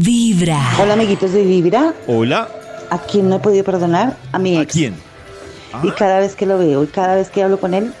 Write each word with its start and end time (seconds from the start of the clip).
Vibra. 0.00 0.58
Hola 0.80 0.94
amiguitos 0.94 1.32
de 1.32 1.42
Vibra. 1.44 1.94
Hola. 2.08 2.48
¿A 2.90 2.98
quién 2.98 3.28
no 3.28 3.36
he 3.36 3.38
podido 3.38 3.62
perdonar? 3.64 4.16
A 4.32 4.38
mi 4.40 4.56
¿A 4.56 4.62
ex. 4.62 4.72
quién? 4.72 4.94
Y 5.84 5.90
cada 5.92 6.18
vez 6.18 6.34
que 6.34 6.46
lo 6.46 6.58
veo 6.58 6.82
y 6.82 6.86
cada 6.88 7.14
vez 7.14 7.30
que 7.30 7.42
hablo 7.44 7.58
con 7.60 7.74
él, 7.74 7.92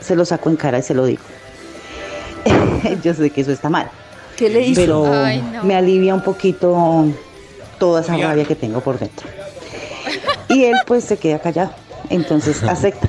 se 0.00 0.16
lo 0.16 0.24
saco 0.24 0.48
en 0.48 0.56
cara 0.56 0.78
y 0.78 0.82
se 0.82 0.94
lo 0.94 1.04
digo. 1.04 1.22
Yo 3.02 3.12
sé 3.14 3.28
que 3.30 3.42
eso 3.42 3.52
está 3.52 3.68
mal, 3.68 3.90
¿Qué 4.36 4.48
le 4.48 4.62
hizo? 4.68 4.80
pero 4.80 5.12
Ay, 5.12 5.42
no. 5.52 5.64
me 5.64 5.74
alivia 5.74 6.14
un 6.14 6.22
poquito 6.22 7.06
toda 7.78 8.00
esa 8.00 8.16
rabia 8.16 8.44
que 8.44 8.54
tengo 8.54 8.80
por 8.80 8.98
dentro. 8.98 9.26
Y 10.48 10.64
él 10.64 10.76
pues 10.86 11.04
se 11.04 11.18
queda 11.18 11.38
callado, 11.40 11.72
entonces 12.10 12.62
acepta 12.68 13.08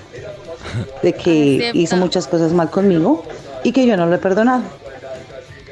de 1.04 1.13
que 1.13 1.57
Acepta. 1.61 1.77
hizo 1.77 1.95
muchas 1.97 2.27
cosas 2.27 2.52
mal 2.54 2.70
conmigo 2.70 3.23
y 3.63 3.71
que 3.71 3.86
yo 3.88 3.95
no 3.97 4.05
lo 4.05 4.15
he 4.15 4.20
perdonado. 4.20 4.63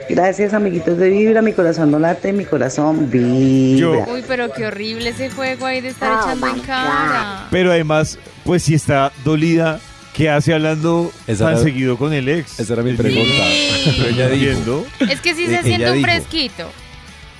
Gracias 0.09 0.53
amiguitos 0.53 0.97
de 0.97 1.09
Vibra, 1.09 1.41
mi 1.41 1.53
corazón 1.53 1.89
no 1.91 1.97
late, 1.99 2.33
mi 2.33 2.45
corazón 2.45 3.09
vibra. 3.09 4.05
Uy, 4.11 4.23
pero 4.27 4.51
qué 4.51 4.65
horrible 4.67 5.09
ese 5.09 5.29
juego 5.29 5.65
ahí 5.65 5.81
de 5.81 5.89
estar 5.89 6.11
Oh 6.11 6.21
echando 6.21 6.47
en 6.47 6.59
cara. 6.59 7.47
Pero 7.49 7.71
además, 7.71 8.19
pues 8.43 8.63
si 8.63 8.73
está 8.75 9.11
dolida, 9.23 9.79
¿qué 10.13 10.29
hace 10.29 10.53
hablando 10.53 11.11
Esa 11.25 11.45
tan 11.45 11.53
era- 11.53 11.63
seguido 11.63 11.97
con 11.97 12.13
el 12.13 12.27
ex? 12.27 12.59
Esa 12.59 12.73
era 12.73 12.83
mi 12.83 12.93
pregunta. 12.93 13.23
bien. 13.47 13.95
Pero 13.97 14.09
ella 14.09 14.29
dijo. 14.29 14.85
Es 15.09 15.21
que 15.21 15.33
sí 15.35 15.45
Eh, 15.45 15.57
se 15.57 15.63
siente 15.63 15.87
un 15.89 15.97
dijo. 15.97 16.05
fresquito. 16.07 16.69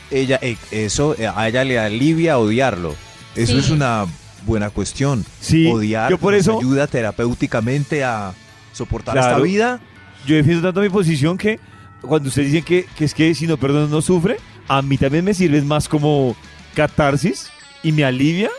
ella 0.09 0.39
eh, 0.41 0.57
eso 0.71 1.15
eh, 1.19 1.27
a 1.33 1.47
ella 1.47 1.63
le 1.63 1.79
alivia 1.79 2.37
odiarlo. 2.37 2.95
Eso 3.35 3.53
Sí. 3.53 3.59
es 3.59 3.69
una 3.71 4.05
buena 4.45 4.69
cuestión. 4.69 5.25
Sí, 5.41 5.67
Odiar 5.67 6.09
yo 6.09 6.17
por 6.17 6.33
eso- 6.33 6.57
ayuda 6.59 6.87
terapéuticamente 6.87 8.03
a 8.03 8.33
soportar 8.71 9.13
Claro. 9.15 9.29
esta 9.31 9.43
vida. 9.43 9.79
Yo 10.25 10.35
defiendo 10.35 10.63
tanto 10.69 10.79
mi 10.81 10.89
posición 10.89 11.37
que 11.37 11.59
cuando 12.03 12.29
ustedes 12.29 12.51
dicen 12.51 12.63
que, 12.63 12.85
que 12.95 13.05
es 13.05 13.13
que 13.13 13.33
si 13.33 13.47
no 13.47 13.57
perdono 13.57 13.87
no 13.87 14.01
sufre, 14.01 14.37
a 14.67 14.81
mí 14.81 14.97
también 14.97 15.25
me 15.25 15.33
sirve 15.33 15.61
más 15.61 15.87
como 15.87 16.35
catarsis 16.75 17.49
y 17.81 17.91
me 17.91 18.03
alivia 18.03 18.49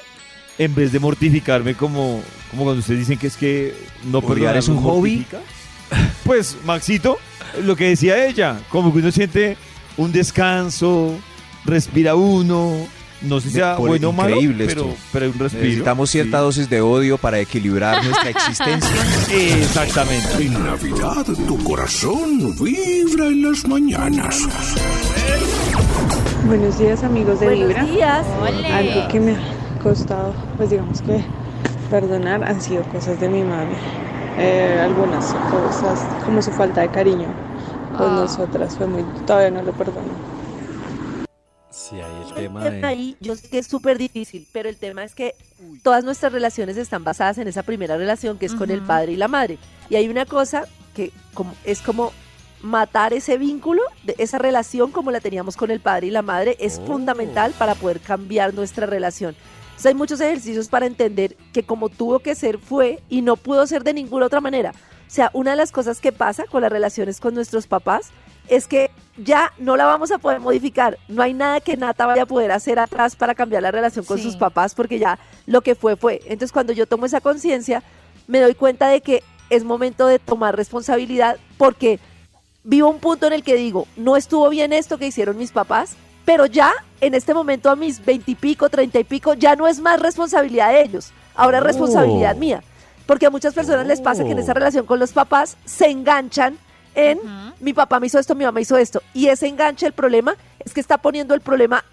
en 0.59 0.75
vez 0.75 0.93
de 0.93 1.01
mortificarme 1.01 1.75
como, 1.75 2.23
como 2.51 2.65
cuando 2.65 2.81
ustedes 2.81 3.01
dicen 3.01 3.19
que 3.19 3.27
es 3.27 3.37
que 3.37 3.75
no 4.05 4.23
perdonar 4.23 4.57
es 4.57 4.69
un 4.69 4.81
hobby. 4.83 5.27
Pues, 6.25 6.57
Maxito, 6.65 7.19
lo 7.63 7.77
que 7.77 7.91
decía 7.91 8.27
ella, 8.27 8.59
como 8.71 8.93
que 8.93 8.99
uno 9.01 9.13
siente 9.13 9.57
un 9.97 10.11
descanso, 10.11 11.15
respira 11.65 12.15
uno, 12.15 12.89
no 13.27 13.41
sé 13.41 13.49
si 13.49 13.55
sea 13.57 13.77
Por- 13.77 13.89
bueno 13.89 14.09
o 14.11 14.13
malo, 14.13 14.37
pero, 14.57 14.65
esto. 14.65 14.95
pero 15.13 15.27
un 15.31 15.39
respiro. 15.39 15.65
Necesitamos 15.65 16.11
cierta 16.11 16.39
Sí. 16.39 16.45
dosis 16.45 16.71
de 16.71 16.81
odio 16.81 17.19
para 17.19 17.39
equilibrar 17.39 18.05
nuestra 18.05 18.31
existencia. 18.31 18.91
Exactamente. 19.31 20.45
En 20.47 20.53
Navidad 20.65 21.25
tu 21.47 21.63
corazón 21.65 22.55
vibra 22.61 23.27
en 23.27 23.43
las 23.51 23.67
mañanas. 23.67 24.39
Buenos 26.47 26.79
días 26.79 27.03
amigos 27.03 27.41
de 27.41 27.47
Buenos 27.47 27.69
Vibra. 27.69 27.85
días. 27.85 28.27
Algo 28.73 29.09
que 29.09 29.21
me 29.21 29.33
ha 29.33 29.83
costado, 29.83 30.35
pues 30.57 30.71
digamos 30.71 31.01
que 31.03 31.25
perdonar 31.91 32.45
han 32.45 32.61
sido 32.61 32.83
cosas 32.85 33.19
de 33.21 33.29
mi 33.29 33.43
mami. 33.43 33.75
Eh, 34.39 34.81
algunas 34.83 35.27
cosas 35.51 36.01
como 36.25 36.43
su 36.43 36.51
falta 36.51 36.81
de 36.81 36.89
cariño 36.89 37.29
con 37.97 38.09
Ah. 38.11 38.21
nosotras 38.23 38.75
fue 38.77 38.87
muy, 38.87 39.05
todavía 39.27 39.51
no 39.51 39.63
lo 39.63 39.73
perdono. 39.73 40.34
Sí, 41.89 41.97
ahí 42.01 42.13
el 42.23 42.29
El 42.29 42.35
tema 42.35 42.63
tema 42.63 42.71
de... 42.71 42.87
ahí, 42.87 43.17
yo 43.21 43.37
sé 43.37 43.49
que 43.49 43.59
es 43.59 43.67
súper 43.67 43.99
difícil, 43.99 44.47
pero 44.53 44.69
el 44.71 44.77
tema 44.77 45.05
es 45.05 45.15
que 45.15 45.35
todas 45.83 46.03
nuestras 46.03 46.33
relaciones 46.33 46.79
están 46.79 47.05
basadas 47.05 47.37
en 47.39 47.47
esa 47.49 47.63
primera 47.63 47.97
relación 47.97 48.39
que 48.39 48.47
es 48.47 48.55
con 48.55 48.71
el 48.71 48.81
padre 48.81 49.13
y 49.13 49.17
la 49.17 49.29
madre. 49.29 49.59
Y 49.91 49.97
hay 49.97 50.09
una 50.09 50.25
cosa 50.25 50.65
que 50.95 51.13
como, 51.35 51.55
es 51.65 51.83
como 51.83 52.13
matar 52.63 53.13
ese 53.13 53.37
vínculo, 53.37 53.83
de 54.05 54.15
esa 54.17 54.39
relación 54.39 54.93
como 54.93 55.11
la 55.11 55.21
teníamos 55.21 55.57
con 55.59 55.71
el 55.71 55.81
padre 55.81 56.07
y 56.07 56.11
la 56.11 56.23
madre, 56.23 56.57
es 56.59 56.79
Oh. 56.79 56.87
fundamental 56.87 57.53
para 57.59 57.75
poder 57.75 58.01
cambiar 58.01 58.55
nuestra 58.55 58.87
relación. 58.87 59.37
Entonces, 59.65 59.87
hay 59.87 59.95
muchos 59.95 60.21
ejercicios 60.21 60.69
para 60.69 60.87
entender 60.87 61.37
que 61.53 61.65
como 61.65 61.91
tuvo 61.91 62.21
que 62.21 62.35
ser 62.35 62.59
fue 62.59 63.03
y 63.11 63.21
no 63.21 63.37
pudo 63.37 63.67
ser 63.67 63.85
de 63.85 63.93
ninguna 63.93 64.27
otra 64.27 64.41
manera. 64.41 64.71
O 64.71 65.11
sea, 65.15 65.31
una 65.35 65.51
de 65.51 65.57
las 65.59 65.73
cosas 65.73 66.01
que 66.01 66.13
pasa 66.13 66.45
con 66.51 66.63
las 66.63 66.73
relaciones 66.73 67.21
con 67.21 67.35
nuestros 67.35 67.67
papás 67.67 68.11
es 68.49 68.67
que 68.67 68.91
ya 69.17 69.53
no 69.59 69.77
la 69.77 69.85
vamos 69.85 70.11
a 70.11 70.19
poder 70.19 70.41
modificar. 70.41 70.99
No 71.09 71.23
hay 71.23 71.35
nada 71.35 71.61
que 71.61 71.77
Nata 71.77 72.07
vaya 72.07 72.23
a 72.23 72.27
poder 72.27 72.51
hacer 72.53 72.79
atrás 72.79 73.15
para 73.17 73.35
cambiar 73.35 73.63
la 73.63 73.71
relación 73.71 74.05
con 74.05 74.19
Sí. 74.19 74.25
sus 74.25 74.37
papás 74.37 74.75
porque 74.75 74.99
ya 74.99 75.19
lo 75.47 75.61
que 75.61 75.75
fue 75.75 75.97
fue. 75.97 76.21
Entonces 76.25 76.53
cuando 76.53 76.73
yo 76.73 76.87
tomo 76.87 77.07
esa 77.07 77.21
conciencia, 77.21 77.83
me 78.27 78.41
doy 78.41 78.55
cuenta 78.55 78.89
de 78.89 79.01
que 79.01 79.23
es 79.51 79.63
momento 79.65 80.07
de 80.07 80.19
tomar 80.19 80.57
responsabilidad 80.57 81.37
porque 81.59 82.01
vivo 82.65 82.89
un 82.89 82.99
punto 82.99 83.27
en 83.27 83.35
el 83.35 83.45
que 83.45 83.55
digo, 83.57 83.87
no 83.97 84.17
estuvo 84.17 84.49
bien 84.49 84.73
esto 84.73 84.99
que 84.99 85.07
hicieron 85.07 85.37
mis 85.37 85.53
papás, 85.53 85.97
pero 86.25 86.47
ya 86.47 86.73
en 87.01 87.15
este 87.15 87.35
momento 87.35 87.71
a 87.71 87.77
mis 87.77 88.05
veintipico, 88.05 88.71
treinta 88.71 88.99
y 88.99 89.05
pico, 89.05 89.35
ya 89.35 89.55
no 89.55 89.69
es 89.69 89.79
más 89.81 90.01
responsabilidad 90.01 90.71
de 90.73 90.83
ellos, 90.83 91.13
ahora 91.35 91.59
es 91.59 91.63
Oh. 91.65 91.67
responsabilidad 91.67 92.37
mía. 92.37 92.63
Porque 93.07 93.27
a 93.27 93.31
muchas 93.31 93.53
personas 93.53 93.87
les 93.87 94.01
pasa 94.01 94.25
que 94.25 94.31
en 94.33 94.39
esa 94.39 94.55
relación 94.55 94.87
con 94.87 94.99
los 94.99 95.13
papás 95.13 95.59
se 95.67 95.91
enganchan 95.91 96.57
en 96.95 97.19
mi 97.61 97.73
papá 97.73 98.01
me 98.01 98.07
hizo 98.07 98.19
esto, 98.19 98.35
mi 98.35 98.45
mamá 98.45 98.61
hizo 98.61 98.77
esto. 98.77 99.03
Y 99.13 99.29
ese 99.29 99.47
enganche, 99.47 99.87
el 99.87 99.93
problema 99.93 100.37
es 100.65 100.73
que 100.73 100.81
está 100.81 100.99
poniendo 100.99 101.35
el 101.35 101.41
problema 101.41 101.85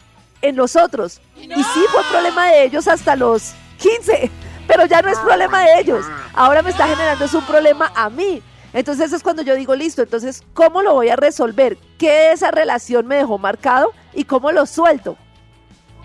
en 0.41 0.55
los 0.55 0.75
otros. 0.75 1.21
Y 1.37 1.47
sí 1.47 1.79
fue 1.91 2.03
problema 2.09 2.47
de 2.47 2.63
ellos 2.63 2.87
hasta 2.87 3.15
los 3.15 3.53
15, 3.77 4.29
pero 4.67 4.85
ya 4.85 5.01
no 5.01 5.09
es 5.09 5.19
problema 5.19 5.61
de 5.61 5.79
ellos. 5.79 6.05
Ahora 6.33 6.61
me 6.61 6.69
está 6.69 6.87
generando 6.87 7.25
es 7.25 7.33
un 7.33 7.45
problema 7.45 7.91
a 7.95 8.09
mí. 8.09 8.41
Entonces 8.73 9.07
eso 9.07 9.17
es 9.17 9.23
cuando 9.23 9.41
yo 9.41 9.55
digo, 9.55 9.75
listo, 9.75 10.01
entonces, 10.01 10.43
¿cómo 10.53 10.81
lo 10.81 10.93
voy 10.93 11.09
a 11.09 11.17
resolver? 11.17 11.77
¿Qué 11.97 12.09
de 12.09 12.31
esa 12.31 12.51
relación 12.51 13.05
me 13.05 13.17
dejó 13.17 13.37
marcado 13.37 13.91
y 14.13 14.23
cómo 14.23 14.51
lo 14.51 14.65
suelto? 14.65 15.17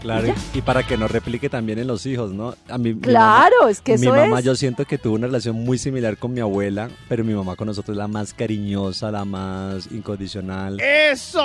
Claro, 0.02 0.28
y, 0.54 0.58
y 0.58 0.62
para 0.62 0.82
que 0.86 0.96
no 0.96 1.08
replique 1.08 1.48
también 1.48 1.78
en 1.78 1.86
los 1.86 2.04
hijos, 2.06 2.32
¿no? 2.32 2.54
A 2.68 2.78
mí, 2.78 2.94
Claro, 2.94 3.68
es 3.68 3.80
que 3.80 3.96
mamá, 3.98 4.00
mi 4.00 4.06
eso 4.06 4.26
mamá 4.26 4.38
es. 4.40 4.44
yo 4.44 4.54
siento 4.54 4.84
que 4.84 4.98
tuvo 4.98 5.14
una 5.14 5.26
relación 5.26 5.56
muy 5.56 5.78
similar 5.78 6.16
con 6.16 6.32
mi 6.34 6.40
abuela, 6.40 6.88
pero 7.08 7.24
mi 7.24 7.34
mamá 7.34 7.56
con 7.56 7.66
nosotros 7.66 7.94
es 7.94 7.98
la 7.98 8.08
más 8.08 8.32
cariñosa, 8.34 9.10
la 9.10 9.24
más 9.24 9.86
incondicional. 9.90 10.78
Eso, 10.80 11.42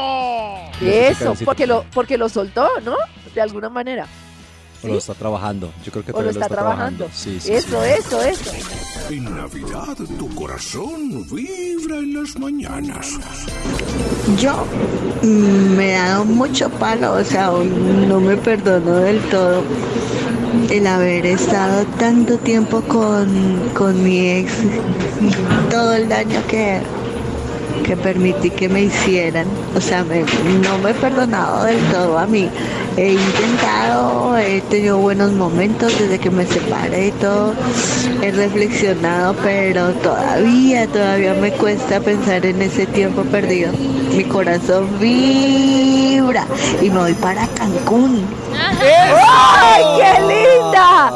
porque 1.46 1.66
lo, 1.68 1.86
porque 1.94 2.18
lo 2.18 2.30
soltó, 2.30 2.68
¿no? 2.84 2.96
De 3.34 3.42
alguna 3.42 3.70
manera. 3.70 4.06
O 4.84 4.88
lo 4.88 4.98
está 4.98 5.14
trabajando. 5.14 5.72
Yo 5.86 5.92
creo 5.92 6.04
que 6.04 6.12
O 6.12 6.16
lo 6.16 6.20
todavía 6.30 6.42
está 6.42 6.56
trabajando. 6.56 7.08
Sí, 7.14 7.40
sí, 7.40 7.54
Eso, 7.54 7.82
sí. 7.84 7.90
eso, 8.00 8.22
eso. 8.24 8.52
En 9.12 9.26
Navidad 9.26 9.98
tu 10.18 10.34
corazón 10.36 11.26
vibra 11.30 11.98
en 11.98 12.14
las 12.14 12.40
mañanas. 12.40 13.20
Yo 14.40 14.66
me 15.22 15.90
he 15.90 15.98
dado 15.98 16.24
mucho 16.24 16.70
palo, 16.70 17.16
o 17.16 17.24
sea, 17.26 17.52
no 17.52 18.22
me 18.22 18.38
perdono 18.38 18.96
del 18.96 19.20
todo 19.24 19.64
el 20.70 20.88
haber 20.88 21.26
estado 21.26 21.86
tanto 22.00 22.38
tiempo 22.38 22.80
con, 22.84 23.70
con 23.74 24.02
mi 24.02 24.30
ex, 24.30 24.54
todo 25.70 25.94
el 25.94 26.08
daño 26.08 26.40
que, 26.48 26.80
que 27.84 27.96
permití 27.98 28.50
que 28.50 28.70
me 28.70 28.82
hicieran. 28.84 29.48
O 29.76 29.82
sea, 29.82 30.04
me- 30.04 30.24
no 30.62 30.78
me 30.80 30.92
he 30.92 30.94
perdonado 30.94 31.64
del 31.64 31.80
todo 31.92 32.18
a 32.18 32.26
mí. 32.26 32.50
He 32.98 33.14
intentado, 33.14 34.38
he 34.38 34.60
tenido 34.62 34.98
buenos 34.98 35.32
momentos 35.32 35.98
desde 35.98 36.20
que 36.20 36.30
me 36.30 36.46
separé 36.46 37.08
y 37.08 37.12
todo. 37.12 37.54
He 38.22 38.32
reflexionado, 38.32 39.34
pero 39.42 39.92
todavía, 39.94 40.88
todavía 40.88 41.34
me 41.36 41.52
cuesta 41.54 42.00
pensar 42.02 42.46
en 42.46 42.62
ese 42.62 42.86
tiempo 42.88 43.24
perdido. 43.24 43.72
Mi 44.16 44.26
corazón 44.26 44.90
vibra 45.00 46.46
y 46.82 46.90
me 46.90 47.00
voy 47.00 47.14
para 47.14 47.48
Cancún. 47.48 48.26
¡Ay, 48.84 49.84
qué 49.98 50.22
linda! 50.22 51.12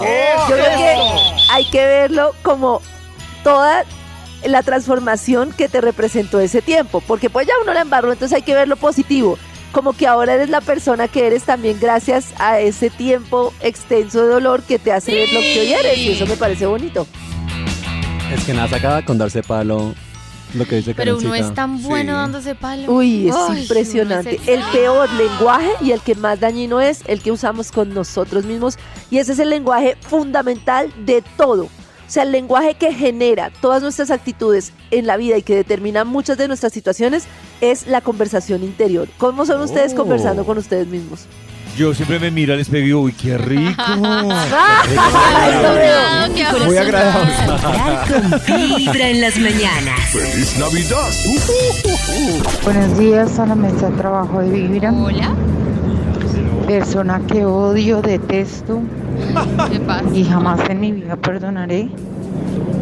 Yo 0.50 0.56
creo 0.56 0.78
que 0.78 0.96
hay 1.52 1.70
que 1.70 1.86
verlo 1.86 2.34
como 2.42 2.82
toda 3.44 3.84
la 4.44 4.62
transformación 4.64 5.52
que 5.52 5.70
te 5.70 5.82
representó 5.82 6.40
ese 6.40 6.62
tiempo, 6.62 7.02
porque 7.02 7.30
pues 7.30 7.48
ya 7.48 7.54
uno 7.64 7.74
la 7.74 7.82
embarró, 7.82 8.12
entonces 8.12 8.36
hay 8.36 8.42
que 8.44 8.54
verlo 8.54 8.76
positivo, 8.76 9.38
como 9.72 9.94
que 9.94 10.08
ahora 10.08 10.34
eres 10.36 10.50
la 10.50 10.62
persona 10.62 11.08
que 11.08 11.26
eres 11.28 11.44
también 11.44 11.78
gracias 11.80 12.28
a 12.38 12.60
ese 12.60 12.90
tiempo 12.90 13.54
extenso 13.62 14.22
de 14.24 14.30
dolor 14.34 14.64
que 14.64 14.80
te 14.80 14.92
hace 14.92 15.14
ver 15.14 15.30
lo 15.34 15.40
que 15.40 15.60
hoy 15.62 15.74
eres, 15.74 15.98
y 15.98 16.12
eso 16.12 16.26
me 16.28 16.36
parece 16.38 16.66
bonito. 16.66 17.08
Es 18.34 18.44
que 18.44 18.54
nada, 18.54 18.68
se 18.68 18.76
acaba 18.76 19.04
con 19.04 19.18
darse 19.18 19.44
palo 19.44 19.94
lo 20.54 20.66
que 20.66 20.78
dice 20.78 20.94
Pero 20.96 21.18
uno 21.18 21.30
Karencita. 21.30 21.50
es 21.50 21.54
tan 21.56 21.82
bueno 21.84 22.14
Sí. 22.14 22.18
dándose 22.18 22.56
palo. 22.56 22.92
Uy, 22.92 23.28
es 23.30 23.36
Ay, 23.36 23.62
impresionante. 23.64 24.40
uno 24.42 24.42
es 24.44 24.48
El 24.48 24.64
peor 24.72 25.10
lenguaje 25.14 25.70
y 25.82 25.92
el 25.92 26.00
que 26.02 26.16
más 26.16 26.40
dañino 26.40 26.80
es 26.82 27.02
el 27.08 27.22
que 27.22 27.32
usamos 27.32 27.72
con 27.72 27.94
nosotros 27.94 28.46
mismos. 28.46 28.78
Y 29.12 29.18
ese 29.18 29.34
es 29.34 29.40
el 29.40 29.50
lenguaje 29.50 29.98
fundamental 30.00 30.94
de 31.06 31.24
todo. 31.36 31.68
O 32.08 32.12
sea, 32.12 32.24
el 32.24 32.32
lenguaje 32.32 32.76
que 32.76 32.94
genera 32.94 33.52
todas 33.62 33.82
nuestras 33.82 34.12
actitudes 34.12 34.72
en 34.92 35.08
la 35.08 35.18
vida 35.18 35.38
y 35.38 35.42
que 35.42 35.56
determina 35.56 36.04
muchas 36.04 36.38
de 36.38 36.48
nuestras 36.48 36.72
situaciones 36.72 37.24
es 37.62 37.88
la 37.88 38.02
conversación 38.02 38.64
interior. 38.64 39.08
¿Cómo 39.18 39.46
son 39.46 39.62
ustedes 39.62 39.94
Oh. 39.94 39.98
conversando 39.98 40.46
con 40.46 40.58
ustedes 40.58 40.88
mismos? 40.88 41.26
Yo 41.78 41.94
siempre 41.94 42.20
me 42.20 42.32
miro 42.32 42.54
al 42.54 42.62
espejo 42.62 42.84
y 42.84 42.86
digo, 42.86 43.02
uy, 43.02 43.12
qué 43.12 43.38
rico. 43.38 43.84
Muy 46.66 46.78
agradable. 46.78 47.34
Vibra 48.78 49.10
en 49.10 49.22
las 49.22 49.38
mañanas. 49.38 50.00
¡Feliz 50.12 50.58
Navidad! 50.58 51.10
Buenos 52.64 52.98
días 52.98 53.38
a 53.40 53.46
la 53.48 53.56
mesa 53.56 53.90
de 53.90 53.98
trabajo 53.98 54.40
de 54.40 54.50
Vibra. 54.52 54.94
Hola. 54.94 55.34
Persona 56.68 57.22
que 57.28 57.44
odio, 57.46 58.02
detesto 58.02 58.80
¿Qué 59.72 59.80
pasa? 59.80 60.06
y 60.14 60.24
jamás 60.24 60.60
en 60.70 60.80
mi 60.80 60.92
vida 60.92 61.16
perdonaré 61.16 61.90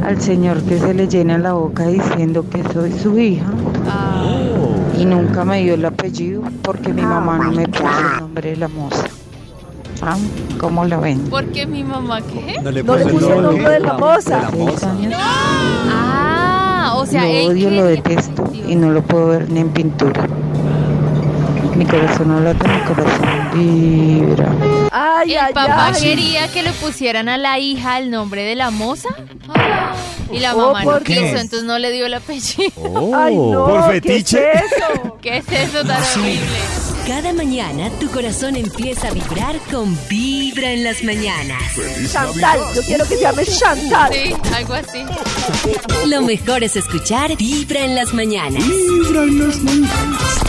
al 0.05 0.19
señor 0.21 0.61
que 0.63 0.79
se 0.79 0.93
le 0.93 1.07
llena 1.07 1.37
la 1.37 1.53
boca 1.53 1.87
diciendo 1.87 2.45
que 2.49 2.63
soy 2.73 2.91
su 2.91 3.17
hija 3.17 3.45
y 4.97 5.05
nunca 5.05 5.43
me 5.45 5.63
dio 5.63 5.73
el 5.73 5.85
apellido 5.85 6.43
porque 6.61 6.93
mi 6.93 7.01
mamá 7.01 7.37
no 7.37 7.51
me 7.51 7.67
puso 7.67 7.83
el 8.13 8.19
nombre 8.19 8.49
de 8.51 8.55
la 8.57 8.67
moza. 8.67 9.05
Ah, 10.01 10.17
¿Cómo 10.59 10.85
la 10.85 10.97
ven? 10.97 11.19
Porque 11.29 11.65
mi 11.65 11.83
mamá, 11.83 12.19
¿qué? 12.21 12.59
No 12.61 12.71
le 12.71 12.83
No 12.83 12.97
le 12.97 13.05
puso 13.05 13.33
el 13.33 13.41
nombre 13.41 13.69
de 13.69 13.79
la 13.79 13.93
moza. 13.93 14.49
Seis 14.51 14.83
años. 14.83 15.13
Ah, 15.17 16.93
o 16.97 17.05
sea, 17.05 17.23
lo 17.23 17.51
odio, 17.51 17.69
lo 17.69 17.85
detesto 17.85 18.43
y 18.67 18.75
no 18.75 18.91
lo 18.91 19.01
puedo 19.01 19.27
ver 19.27 19.49
ni 19.49 19.61
en 19.61 19.69
pintura. 19.69 20.27
Mi 21.75 21.85
corazón 21.85 22.27
no 22.27 22.39
late, 22.39 22.67
mi 22.67 22.79
corazón 22.81 23.49
vibra. 23.53 24.47
Ay, 24.91 25.33
El 25.33 25.39
ay, 25.39 25.53
papá 25.53 25.87
ay. 25.87 26.01
quería 26.01 26.47
que 26.49 26.61
le 26.61 26.71
pusieran 26.73 27.29
a 27.29 27.37
la 27.37 27.57
hija 27.59 27.97
el 27.99 28.11
nombre 28.11 28.43
de 28.43 28.55
la 28.55 28.69
moza. 28.71 29.09
Ah, 29.49 29.93
Y 30.31 30.39
la 30.39 30.53
Oh, 30.55 30.67
mamá 30.67 30.83
no 30.83 30.91
¿por 30.91 31.03
qué? 31.03 31.13
quiso, 31.15 31.25
entonces 31.37 31.63
no 31.63 31.79
le 31.79 31.91
dio 31.91 32.05
el 32.05 32.13
apellido. 32.13 33.15
Ay, 33.15 33.35
no, 33.35 33.65
¿Por 33.65 33.85
¿qué 33.87 34.01
fetiche? 34.01 34.51
es 34.53 34.61
eso? 34.71 35.17
¿Qué 35.21 35.37
es 35.37 35.45
eso 35.51 35.83
tan 35.85 36.01
horrible? 36.01 36.41
Cada 37.07 37.33
mañana 37.33 37.89
tu 37.99 38.09
corazón 38.09 38.55
empieza 38.55 39.09
a 39.09 39.11
vibrar 39.11 39.57
con 39.71 39.97
Vibra 40.09 40.71
en 40.71 40.83
las 40.85 41.03
mañanas. 41.03 41.61
Chantal, 42.11 42.59
yo 42.73 42.81
quiero 42.83 43.03
que 43.05 43.15
se 43.17 43.21
llame 43.21 43.45
Chantal. 43.45 44.13
Sí, 44.13 44.33
algo 44.55 44.73
así. 44.73 45.03
Lo 46.07 46.21
mejor 46.21 46.63
es 46.63 46.75
escuchar 46.77 47.35
Vibra 47.35 47.81
en 47.81 47.95
las 47.95 48.13
mañanas. 48.13 48.63
Vibra 48.65 49.23
en 49.23 49.47
las 49.47 49.57
mañanas. 49.57 50.39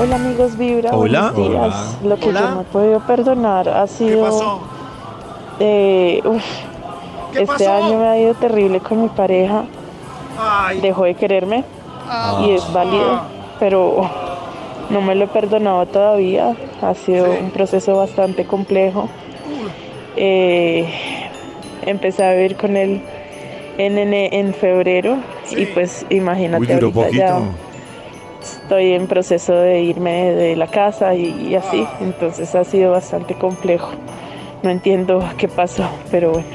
Hola 0.00 0.14
amigos 0.16 0.56
Vibra, 0.56 0.90
Hola. 0.92 1.32
buenos 1.32 1.50
días. 1.50 1.96
Lo 2.04 2.16
que 2.16 2.26
yo 2.26 2.32
no 2.32 2.60
he 2.60 2.64
podido 2.64 3.00
perdonar 3.00 3.68
ha 3.68 3.86
sido... 3.88 4.60
eh, 5.58 6.22
uf, 6.24 6.42
este 7.34 7.66
año 7.66 7.98
me 7.98 8.06
ha 8.06 8.18
ido 8.20 8.34
terrible 8.34 8.78
con 8.78 9.02
mi 9.02 9.08
pareja. 9.08 9.64
Dejó 10.80 11.04
de 11.04 11.14
quererme 11.16 11.64
y 12.46 12.50
es 12.52 12.72
válido, 12.72 13.22
pero 13.58 14.27
no 14.90 15.00
me 15.00 15.14
lo 15.14 15.24
he 15.24 15.28
perdonado 15.28 15.86
todavía. 15.86 16.56
Ha 16.82 16.94
sido 16.94 17.30
un 17.30 17.50
proceso 17.50 17.96
bastante 17.96 18.44
complejo. 18.44 19.08
Eh, 20.16 20.86
empecé 21.86 22.24
a 22.24 22.34
vivir 22.34 22.56
con 22.56 22.76
él 22.76 23.00
en, 23.78 23.98
en, 23.98 24.12
en 24.12 24.54
febrero 24.54 25.18
y 25.56 25.66
pues 25.66 26.04
imagínate 26.10 26.74
ahorita 26.74 27.10
ya 27.10 27.40
estoy 28.42 28.94
en 28.94 29.06
proceso 29.06 29.54
de 29.54 29.82
irme 29.82 30.32
de 30.32 30.56
la 30.56 30.66
casa 30.66 31.14
y, 31.14 31.48
y 31.50 31.54
así, 31.54 31.86
entonces 32.00 32.54
ha 32.54 32.64
sido 32.64 32.92
bastante 32.92 33.34
complejo. 33.34 33.90
No 34.62 34.70
entiendo 34.70 35.22
qué 35.38 35.46
pasó, 35.46 35.88
pero 36.10 36.32
bueno, 36.32 36.48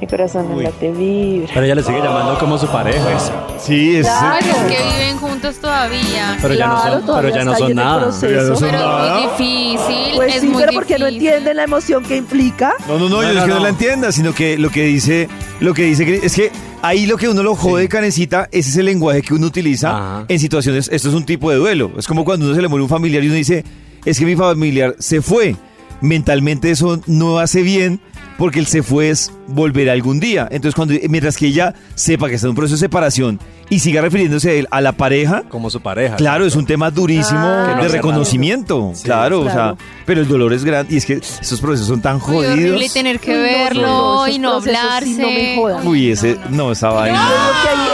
mi 0.00 0.06
corazón 0.06 0.48
no 0.48 0.60
late 0.60 0.90
vibra. 0.92 1.48
Pero 1.52 1.66
ella 1.66 1.74
le 1.74 1.82
sigue 1.82 1.98
llamando 2.00 2.38
como 2.38 2.56
su 2.56 2.66
pareja. 2.68 3.18
Sí, 3.58 3.96
es. 3.96 4.06
Es 4.06 4.56
que 4.68 4.82
viven 4.98 5.18
juntos 5.18 5.56
todavía. 5.56 6.38
Pero 6.40 6.54
ya 6.54 6.66
no 6.68 6.74
Claro, 6.74 6.90
son, 6.90 7.00
pero 7.00 7.06
todavía 7.06 7.34
ya 7.34 7.44
no 7.44 7.52
está 7.52 7.58
son 7.58 7.66
ahí 7.66 7.72
en 7.72 7.78
el 7.78 7.84
nada. 7.84 8.02
proceso. 8.02 8.20
Pero 8.26 8.42
ya 8.42 8.48
no 8.48 8.56
son 8.56 8.68
Pero 8.70 8.78
es 8.78 8.84
nada. 8.84 9.14
muy 9.14 9.22
difícil. 9.30 10.14
Pues 10.16 10.34
es 10.34 10.40
sí, 10.40 10.46
muy 10.48 10.60
pero 10.62 10.72
porque 10.72 10.98
no 10.98 11.06
difícil. 11.06 11.26
entienden 11.28 11.56
la 11.56 11.64
emoción 11.64 12.02
que 12.04 12.16
implica. 12.16 12.72
No, 12.88 12.98
no, 12.98 13.08
no, 13.08 13.20
No, 13.20 13.22
yo 13.22 13.32
no, 13.34 13.38
es 13.38 13.44
que 13.44 13.48
no, 13.50 13.54
no. 13.56 13.62
la 13.62 13.68
entienda, 13.68 14.12
sino 14.12 14.34
que 14.34 14.56
lo 14.58 14.70
que 14.70 14.84
dice, 14.84 15.28
lo 15.60 15.74
que 15.74 15.82
dice 15.84 16.20
es 16.24 16.34
que 16.34 16.50
ahí 16.80 17.04
lo 17.06 17.18
que 17.18 17.28
uno 17.28 17.42
lo 17.42 17.54
jode, 17.54 17.86
canecita, 17.88 18.48
ese 18.52 18.70
es 18.70 18.76
el 18.78 18.86
lenguaje 18.86 19.20
que 19.20 19.34
uno 19.34 19.46
utiliza 19.48 19.90
Ajá. 19.90 20.24
en 20.28 20.38
situaciones, 20.38 20.88
esto 20.90 21.08
es 21.10 21.14
un 21.14 21.24
tipo 21.26 21.50
de 21.50 21.56
duelo. 21.58 21.90
Es 21.98 22.06
como 22.06 22.24
cuando 22.24 22.46
uno 22.46 22.54
se 22.54 22.62
le 22.62 22.68
muere 22.68 22.82
un 22.84 22.88
familiar 22.88 23.22
y 23.22 23.26
uno 23.26 23.34
dice, 23.36 23.64
es 24.06 24.18
que 24.18 24.24
mi 24.24 24.34
familiar 24.34 24.94
se 24.98 25.20
fue. 25.20 25.56
Mentalmente 26.00 26.70
eso 26.70 26.98
no 27.06 27.38
hace 27.38 27.60
bien 27.62 28.00
porque 28.40 28.58
el 28.58 28.66
se 28.66 28.82
fue 28.82 29.10
es 29.10 29.30
volver 29.48 29.90
algún 29.90 30.18
día. 30.18 30.48
Entonces, 30.50 30.74
cuando 30.74 30.94
mientras 31.10 31.36
que 31.36 31.48
ella 31.48 31.74
sepa 31.94 32.26
que 32.26 32.36
está 32.36 32.46
en 32.46 32.52
un 32.52 32.56
proceso 32.56 32.76
de 32.76 32.86
separación 32.86 33.38
y 33.70 33.78
siga 33.78 34.02
refiriéndose 34.02 34.50
a, 34.50 34.52
él, 34.54 34.68
a 34.70 34.80
la 34.82 34.92
pareja, 34.92 35.44
Como 35.48 35.70
su 35.70 35.80
pareja. 35.80 36.16
Claro, 36.16 36.44
es 36.44 36.54
un 36.56 36.66
tema 36.66 36.90
durísimo 36.90 37.40
Ah, 37.42 37.72
no 37.76 37.80
de 37.80 37.86
hace 37.86 37.96
reconocimiento. 37.96 38.90
Sí, 38.94 39.04
claro, 39.04 39.42
claro. 39.44 39.50
o 39.50 39.76
sea, 39.76 39.86
pero 40.04 40.20
el 40.20 40.28
dolor 40.28 40.52
es 40.52 40.64
grande 40.64 40.92
y 40.92 40.98
es 40.98 41.06
que 41.06 41.14
esos 41.14 41.60
procesos 41.60 41.86
son 41.88 42.02
tan 42.02 42.14
Muy 42.18 42.22
jodidos. 42.26 42.52
horrible 42.58 42.88
tener 42.90 43.18
que 43.20 43.30
Uy, 43.30 43.36
no, 43.36 43.42
verlo 43.42 43.82
no, 43.86 44.28
y 44.28 44.38
no 44.38 44.52
hablarse. 44.56 45.06
sí 45.06 45.16
no 45.18 45.28
me 45.30 45.56
jodan. 45.56 45.86
Uy, 45.86 46.10
ese, 46.10 46.36
no, 46.50 46.72
esa 46.72 46.88
vaina. 46.90 47.26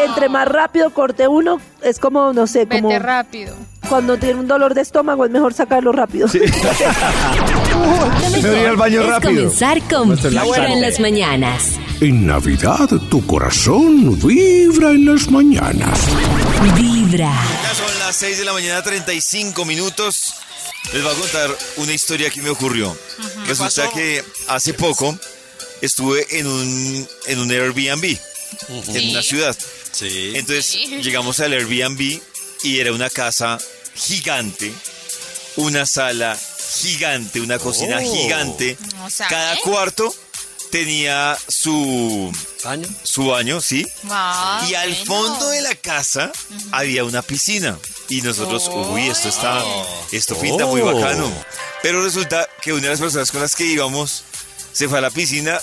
entre 0.07 0.29
más 0.29 0.49
rápido 0.49 0.91
corte 0.91 1.29
uno, 1.29 1.61
es 1.83 1.99
como, 1.99 2.33
no 2.33 2.47
sé, 2.47 2.67
como 2.67 2.89
Vete 2.89 2.99
rápido. 2.99 3.55
cuando 3.89 4.17
tiene 4.17 4.41
un 4.41 4.49
dolor 4.49 4.73
de 4.75 4.81
estómago, 4.81 5.25
es 5.27 5.31
mejor 5.31 5.53
sacarlo 5.55 5.93
rápido. 5.93 6.27
Mejor 8.33 8.57
ir 8.59 8.67
al 8.67 8.77
baño 8.77 9.01
es 9.03 9.07
rápido. 9.09 9.35
comenzar 9.43 9.81
con 9.83 10.09
laxante. 10.35 10.73
en 10.73 10.81
las 10.81 11.01
mañanas. 11.01 11.79
En 12.01 12.27
Navidad 12.27 12.89
tu 13.11 13.27
corazón 13.27 14.19
vibra 14.21 14.91
en 14.91 15.07
las 15.07 15.31
mañanas. 15.31 15.99
Vibra. 16.77 17.33
Ya 17.63 17.75
son 17.75 17.99
las 18.01 18.17
6 18.17 18.39
de 18.39 18.45
la 18.45 18.53
mañana, 18.53 18.83
35 18.83 19.65
minutos. 19.65 20.35
Les 20.93 21.03
voy 21.03 21.13
a 21.13 21.15
contar 21.19 21.59
una 21.79 21.93
historia 21.93 22.29
que 22.31 22.43
me 22.43 22.51
ocurrió. 22.51 22.97
Resulta 23.47 23.91
que 23.91 24.23
hace 24.49 24.75
poco 24.75 25.19
estuve 25.81 26.27
en 26.39 26.47
un, 26.47 27.09
en 27.27 27.39
un 27.39 27.51
Airbnb 27.51 28.17
en 28.89 29.11
una 29.11 29.23
ciudad. 29.23 29.57
Sí. 29.93 30.33
Entonces 30.35 30.67
Sí. 30.67 30.87
llegamos 31.03 31.41
al 31.41 31.53
Airbnb 31.55 32.21
y 32.63 32.79
era 32.79 32.93
una 32.93 33.09
casa 33.11 33.59
gigante, 33.95 34.73
una 35.57 35.87
sala 35.87 36.39
gigante, 36.81 37.41
una 37.41 37.59
cocina 37.59 37.99
Oh. 38.03 38.15
gigante. 38.15 38.77
O 39.05 39.11
sea, 39.11 39.29
Cada 39.29 39.55
¿eh? 39.55 39.59
cuarto 39.65 40.15
tenía 40.71 41.37
su, 41.49 42.33
¿Año? 42.65 42.89
su 43.03 43.27
baño, 43.27 43.61
¿sí? 43.61 43.87
Ah, 44.11 44.67
y 44.69 44.75
al 44.75 44.91
bueno. 44.91 45.05
fondo 45.07 45.49
de 45.51 45.63
la 45.63 45.75
casa 45.75 46.33
había 46.73 47.05
una 47.05 47.23
piscina. 47.23 47.79
Y 48.09 48.21
nosotros, 48.23 48.69
uy, 48.73 49.09
esto 49.09 49.29
está, 49.29 49.63
esto 50.13 50.39
pinta 50.39 50.67
muy 50.67 50.81
Oh. 50.81 50.87
bacano. 50.95 51.33
Pero 51.83 52.03
resulta 52.03 52.49
que 52.63 52.73
una 52.73 52.83
de 52.85 52.89
las 52.91 53.01
personas 53.01 53.31
con 53.31 53.41
las 53.41 53.55
que 53.57 53.65
íbamos 53.65 54.25
se 54.73 54.89
fue 54.89 54.99
a 54.99 55.01
la 55.01 55.11
piscina 55.11 55.61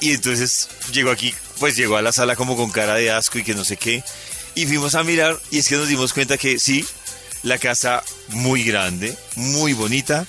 y 0.00 0.12
entonces 0.12 0.68
llegó 0.92 1.10
aquí, 1.10 1.34
pues 1.60 1.76
llegó 1.76 1.96
a 1.96 2.02
la 2.02 2.12
sala 2.12 2.36
como 2.36 2.56
con 2.56 2.70
cara 2.70 2.94
de 2.94 3.10
asco 3.12 3.38
y 3.38 3.44
que 3.44 3.54
no 3.54 3.64
sé 3.64 3.76
qué. 3.76 4.02
Y 4.54 4.66
fuimos 4.66 4.94
a 4.94 5.02
mirar 5.04 5.38
y 5.50 5.58
es 5.58 5.68
que 5.68 5.76
nos 5.76 5.88
dimos 5.88 6.12
cuenta 6.12 6.38
que 6.38 6.58
sí, 6.58 6.84
la 7.42 7.58
casa 7.58 8.02
muy 8.28 8.64
grande, 8.64 9.16
muy 9.36 9.72
bonita, 9.74 10.26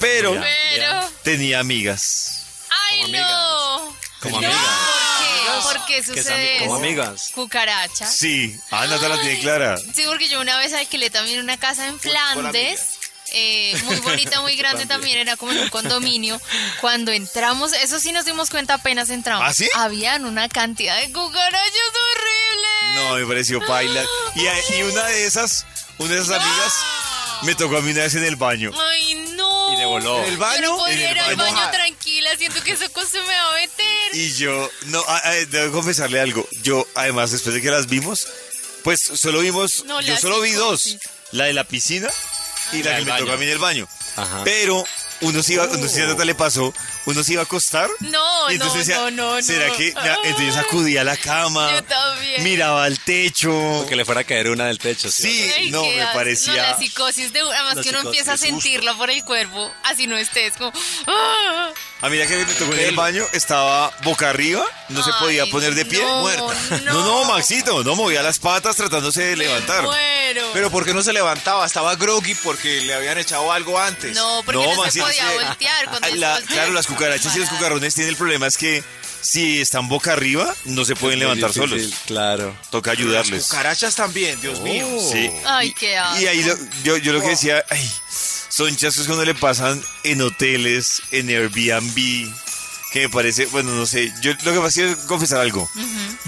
pero 0.00 0.32
Pero. 0.32 1.08
tenía 1.22 1.60
amigas. 1.60 2.43
¡Ay, 3.04 3.12
no! 3.12 3.96
Como 4.20 4.40
No, 4.40 4.46
amigas. 4.48 4.64
¿Por 5.64 5.72
qué? 5.74 5.78
¿Por 5.78 5.86
qué 5.86 6.02
sucede 6.04 6.58
como 6.60 6.76
amigas. 6.76 7.30
Cucaracha. 7.34 8.06
Sí, 8.06 8.56
ah, 8.70 8.86
Nata 8.86 9.08
la 9.08 9.20
tiene 9.20 9.38
clara. 9.40 9.76
Sí, 9.78 10.02
porque 10.06 10.28
yo 10.28 10.40
una 10.40 10.56
vez 10.58 10.72
alquilé 10.72 11.10
también 11.10 11.40
una 11.40 11.56
casa 11.58 11.86
en 11.86 11.98
Flandes. 12.00 12.98
eh, 13.32 13.76
muy 13.84 13.96
bonita, 13.96 14.40
muy 14.40 14.56
grande 14.62 14.86
también, 14.86 15.18
era 15.18 15.36
como 15.36 15.52
en 15.52 15.58
un 15.60 15.68
condominio. 15.68 16.40
Cuando 16.80 17.12
entramos, 17.12 17.72
eso 17.74 17.98
sí 18.00 18.12
nos 18.12 18.24
dimos 18.24 18.48
cuenta 18.50 18.74
apenas 18.74 19.10
entramos. 19.10 19.44
¿Ah, 19.46 19.52
sí? 19.52 19.68
Habían 19.74 20.24
una 20.24 20.48
cantidad 20.48 20.96
de 21.00 21.12
cucarachas 21.12 21.92
horribles. 22.12 23.08
No, 23.10 23.14
me 23.16 23.26
pareció 23.26 23.60
paila. 23.66 24.02
Y, 24.36 24.74
y 24.76 24.82
una 24.82 25.04
de 25.06 25.26
esas, 25.26 25.66
una 25.98 26.14
de 26.14 26.20
esas 26.22 26.40
amigas, 26.40 26.72
me 27.42 27.54
tocó 27.54 27.76
a 27.76 27.80
mí 27.82 27.90
una 27.92 28.02
vez 28.02 28.14
en 28.14 28.24
el 28.24 28.36
baño. 28.36 28.70
Ay, 28.74 29.14
no. 29.14 29.23
Y 29.74 29.78
de 29.78 29.84
voló. 29.86 30.18
¿En 30.20 30.24
el 30.24 30.32
Yo 30.34 30.38
baño? 30.38 30.60
no 30.72 30.76
podía 30.78 30.94
En 30.94 31.00
el 31.02 31.10
ir 31.16 31.18
al 31.20 31.36
baño. 31.36 31.70
tranquila, 31.70 32.36
siento 32.36 32.62
que 32.62 32.72
esa 32.72 32.88
cosa 32.90 33.18
me 33.18 33.34
va 33.34 33.50
a 33.50 33.54
meter. 33.54 34.14
Y 34.14 34.32
yo, 34.34 34.70
no, 34.86 35.00
a- 35.06 35.28
a- 35.28 35.32
debo 35.46 35.72
confesarle 35.72 36.20
algo. 36.20 36.46
Yo, 36.62 36.86
además, 36.94 37.30
después 37.32 37.54
de 37.54 37.60
que 37.62 37.70
las 37.70 37.86
vimos, 37.86 38.26
pues 38.82 39.00
solo 39.00 39.40
vimos, 39.40 39.84
No, 39.86 40.00
yo 40.00 40.16
solo 40.16 40.40
vi 40.40 40.52
dos. 40.52 40.82
psicosis. 40.82 41.10
La 41.32 41.44
de 41.46 41.52
la 41.52 41.64
piscina 41.64 42.08
y 42.72 42.82
la, 42.82 42.92
La 42.92 42.98
que 42.98 43.04
me 43.06 43.10
tocó 43.12 43.22
baño. 43.24 43.32
a 43.32 43.36
mí 43.38 43.44
en 43.44 43.50
el 43.50 43.58
baño. 43.58 43.88
Ajá. 44.16 44.42
Pero 44.44 44.84
uno 45.22 45.42
se 45.42 45.54
iba, 45.54 45.66
no 45.66 45.88
sé 45.88 45.88
si 45.88 46.00
a 46.02 46.06
Nata 46.06 46.24
le 46.24 46.34
pasó, 46.36 46.72
uno 47.06 47.22
se 47.24 47.32
iba 47.34 47.42
a 47.42 47.44
acostar. 47.44 47.88
No, 48.00 48.50
y 48.50 48.54
entonces 48.54 48.88
no, 48.88 49.04
decía, 49.04 49.10
no, 49.10 49.34
no, 49.36 49.42
¿será 49.42 49.68
no. 49.68 49.76
que? 49.76 49.92
ya, 49.92 50.16
Entonces 50.24 50.56
acudía 50.56 51.00
a 51.02 51.04
la 51.04 51.16
cama, 51.16 51.70
Yo 51.72 51.82
también. 51.84 52.42
miraba 52.44 52.84
al 52.84 52.98
techo. 53.00 53.84
Que 53.88 53.96
le 53.96 54.04
fuera 54.04 54.22
a 54.22 54.24
caer 54.24 54.48
una 54.50 54.66
del 54.66 54.78
techo. 54.78 55.10
Sí, 55.10 55.50
Ay, 55.56 55.70
no, 55.70 55.84
me 55.84 56.04
parecía... 56.12 56.52
No, 56.54 56.62
la 56.62 56.78
psicosis 56.78 57.32
de 57.32 57.40
además 57.40 57.76
La 57.76 57.82
que 57.82 57.88
uno 57.90 58.00
empieza 58.00 58.32
a 58.32 58.36
sentirla 58.36 58.94
por 58.96 59.10
el 59.10 59.22
cuerpo, 59.24 59.72
así 59.84 60.06
no 60.06 60.16
estés 60.16 60.54
como. 60.56 60.72
¡ah! 61.06 61.70
A 62.00 62.08
mí 62.10 62.18
la 62.18 62.26
que 62.26 62.36
me 62.36 62.44
tocó 62.44 62.72
en 62.74 62.80
el 62.80 62.94
baño 62.96 63.24
estaba 63.32 63.90
boca 64.02 64.28
arriba, 64.28 64.62
no 64.90 65.02
se 65.02 65.10
podía 65.14 65.46
poner 65.46 65.74
de 65.74 65.84
pie. 65.86 66.02
no, 66.02 66.20
Muerta. 66.20 66.54
no. 66.84 66.92
No, 66.92 67.04
no, 67.04 67.24
Maxito, 67.24 67.82
no 67.82 67.94
movía 67.96 68.22
las 68.22 68.38
patas 68.38 68.76
tratándose 68.76 69.22
de 69.22 69.36
levantar. 69.36 69.84
Muero. 69.84 70.50
Pero 70.52 70.70
¿por 70.70 70.84
qué 70.84 70.92
no 70.92 71.02
se 71.02 71.12
levantaba? 71.12 71.64
Estaba 71.64 71.96
groggy 71.96 72.34
porque 72.36 72.82
le 72.82 72.92
habían 72.94 73.16
echado 73.18 73.50
algo 73.52 73.78
antes. 73.78 74.14
no, 74.14 74.42
porque 74.44 74.60
no, 74.62 74.70
se 74.72 74.76
Maxito, 74.76 75.06
podía 75.06 75.30
voltear 75.32 75.84
cuando 75.88 76.08
se 76.08 76.16
la- 76.16 76.40
claro, 76.46 76.72
las 76.72 76.86
cucarachas 76.94 77.36
y 77.36 77.40
los 77.40 77.48
cucarrones 77.48 77.94
tienen 77.94 78.10
el 78.10 78.16
problema 78.16 78.46
es 78.46 78.56
que 78.56 78.82
si 79.20 79.60
están 79.60 79.88
boca 79.88 80.12
arriba, 80.12 80.54
no 80.66 80.84
se 80.84 80.94
pueden 80.96 81.18
levantar 81.18 81.52
Difícil, 81.52 81.80
solos. 81.80 81.98
Claro. 82.06 82.56
Toca 82.70 82.90
Las 82.90 82.98
ayudarles. 83.00 83.44
cucarachas 83.44 83.94
también, 83.94 84.38
Dios 84.40 84.60
mío. 84.60 84.86
Sí. 85.10 85.30
Ay, 85.46 85.72
qué 85.72 85.96
asco. 85.96 86.20
Y 86.20 86.26
ahí 86.26 86.42
lo- 86.44 86.58
yo, 86.84 86.96
yo 86.98 87.12
lo 87.14 87.20
que 87.22 87.28
decía, 87.28 87.64
ay, 87.70 87.90
son 88.50 88.76
chascos 88.76 89.06
que 89.06 89.12
uno 89.12 89.24
le 89.24 89.34
pasan 89.34 89.82
en 90.02 90.20
hoteles, 90.20 91.02
en 91.10 91.28
Airbnb, 91.30 91.94
que 92.92 93.00
me 93.00 93.08
parece, 93.08 93.46
bueno, 93.46 93.70
no 93.72 93.86
sé, 93.86 94.12
yo 94.20 94.32
lo 94.44 94.52
que 94.52 94.60
pasa 94.60 94.82
es 94.82 94.96
confesar 95.06 95.40
algo. 95.40 95.68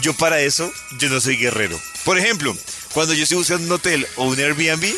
Yo 0.01 0.15
para 0.15 0.41
eso, 0.41 0.73
yo 0.99 1.09
no 1.11 1.21
soy 1.21 1.37
guerrero. 1.37 1.79
Por 2.05 2.19
ejemplo, 2.19 2.57
cuando 2.95 3.13
yo 3.13 3.25
estoy 3.25 3.37
buscando 3.39 3.67
un 3.67 3.73
hotel 3.73 4.07
o 4.17 4.25
un 4.25 4.39
Airbnb, 4.39 4.95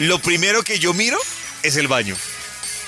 lo 0.00 0.18
primero 0.18 0.62
que 0.62 0.78
yo 0.78 0.92
miro 0.94 1.18
es 1.62 1.76
el 1.76 1.88
baño. 1.88 2.16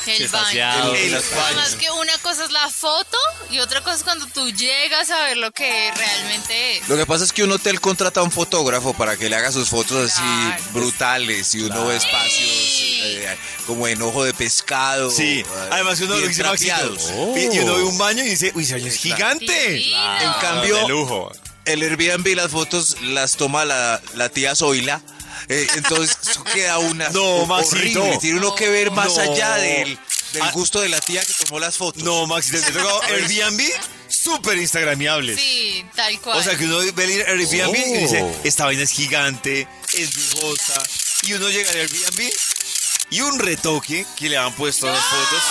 El 0.06 0.28
baño. 0.28 0.94
El- 0.94 1.14
el 1.14 1.20
baño. 1.20 1.22
Además 1.46 1.76
que 1.76 1.90
una 1.90 2.16
cosa 2.18 2.44
es 2.44 2.50
la 2.50 2.68
foto 2.70 3.16
y 3.50 3.58
otra 3.60 3.80
cosa 3.82 3.96
es 3.96 4.02
cuando 4.02 4.26
tú 4.26 4.50
llegas 4.50 5.10
a 5.10 5.24
ver 5.26 5.36
lo 5.36 5.50
que 5.52 5.92
realmente 5.96 6.78
es. 6.78 6.88
Lo 6.88 6.96
que 6.96 7.06
pasa 7.06 7.24
es 7.24 7.32
que 7.32 7.44
un 7.44 7.52
hotel 7.52 7.80
contrata 7.80 8.20
a 8.20 8.22
un 8.22 8.30
fotógrafo 8.32 8.94
para 8.94 9.16
que 9.16 9.28
le 9.28 9.36
haga 9.36 9.52
sus 9.52 9.68
fotos 9.68 10.10
así 10.12 10.22
brutales 10.72 11.54
y 11.54 11.62
uno 11.62 11.86
ve 11.86 11.96
espacios 11.96 12.48
eh, 13.04 13.36
como 13.66 13.86
en 13.88 14.00
ojo 14.02 14.24
de 14.24 14.34
pescado. 14.34 15.10
Sí, 15.10 15.40
eh, 15.40 15.46
además 15.70 16.00
uno 16.00 16.16
lo 16.18 16.26
dice 16.26 16.42
trapeados. 16.42 17.10
y 17.36 17.58
uno 17.60 17.76
ve 17.76 17.82
un 17.82 17.98
baño 17.98 18.22
y 18.24 18.28
dice, 18.30 18.52
uy, 18.54 18.64
ese 18.64 18.74
baño 18.74 18.86
es 18.88 18.96
gigante. 18.96 19.76
En 19.86 20.32
cambio, 20.40 21.30
el 21.64 21.82
Airbnb 21.82 22.34
las 22.34 22.50
fotos 22.50 22.96
las 23.02 23.36
toma 23.36 23.64
la, 23.64 24.00
la 24.14 24.28
tía 24.28 24.54
Zoila. 24.56 25.00
Eh, 25.48 25.66
entonces 25.76 26.16
eso 26.28 26.44
queda 26.44 26.78
una 26.78 27.08
No, 27.10 27.46
Maxito. 27.46 28.00
horrible. 28.02 28.18
Tiene 28.20 28.38
uno 28.38 28.54
que 28.54 28.68
ver 28.68 28.90
más 28.90 29.14
No. 29.16 29.20
allá 29.32 29.56
del, 29.56 29.98
del 30.32 30.42
Ah. 30.42 30.50
gusto 30.52 30.80
de 30.80 30.88
la 30.88 31.00
tía 31.00 31.22
que 31.24 31.32
tomó 31.44 31.58
las 31.60 31.76
fotos. 31.76 32.02
No, 32.02 32.26
Maxito, 32.26 32.60
te 32.60 32.68
he 32.70 32.72
tocado 32.72 33.02
Airbnb 33.02 33.60
súper 34.08 34.58
instagramiables. 34.58 35.38
Sí, 35.38 35.84
tal 35.96 36.20
cual. 36.20 36.38
O 36.38 36.42
sea, 36.42 36.56
que 36.56 36.64
uno 36.64 36.78
ve 36.94 37.04
el 37.04 37.22
Airbnb 37.40 37.74
y 37.76 37.98
dice, 37.98 38.22
Oh. 38.22 38.40
esta 38.44 38.64
vaina 38.66 38.82
es 38.82 38.90
gigante, 38.90 39.66
es 39.94 40.14
lujosa. 40.34 40.82
Y 41.22 41.32
uno 41.34 41.48
llega 41.48 41.70
al 41.70 41.76
Airbnb 41.78 42.30
y 43.10 43.20
un 43.20 43.38
retoque 43.38 44.06
que 44.16 44.28
le 44.28 44.36
han 44.38 44.52
puesto 44.54 44.88
a 44.88 44.92
las 44.92 45.04
fotos. 45.04 45.42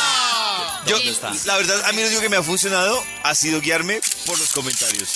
Yo, 0.87 0.95
¿Dónde 0.97 1.11
está? 1.11 1.31
la 1.45 1.57
verdad, 1.57 1.85
a 1.85 1.91
mí 1.91 2.01
lo 2.01 2.07
único 2.07 2.21
que 2.21 2.29
me 2.29 2.37
ha 2.37 2.43
funcionado 2.43 3.03
ha 3.23 3.35
sido 3.35 3.61
guiarme 3.61 4.01
por 4.25 4.37
los 4.39 4.49
comentarios. 4.49 5.09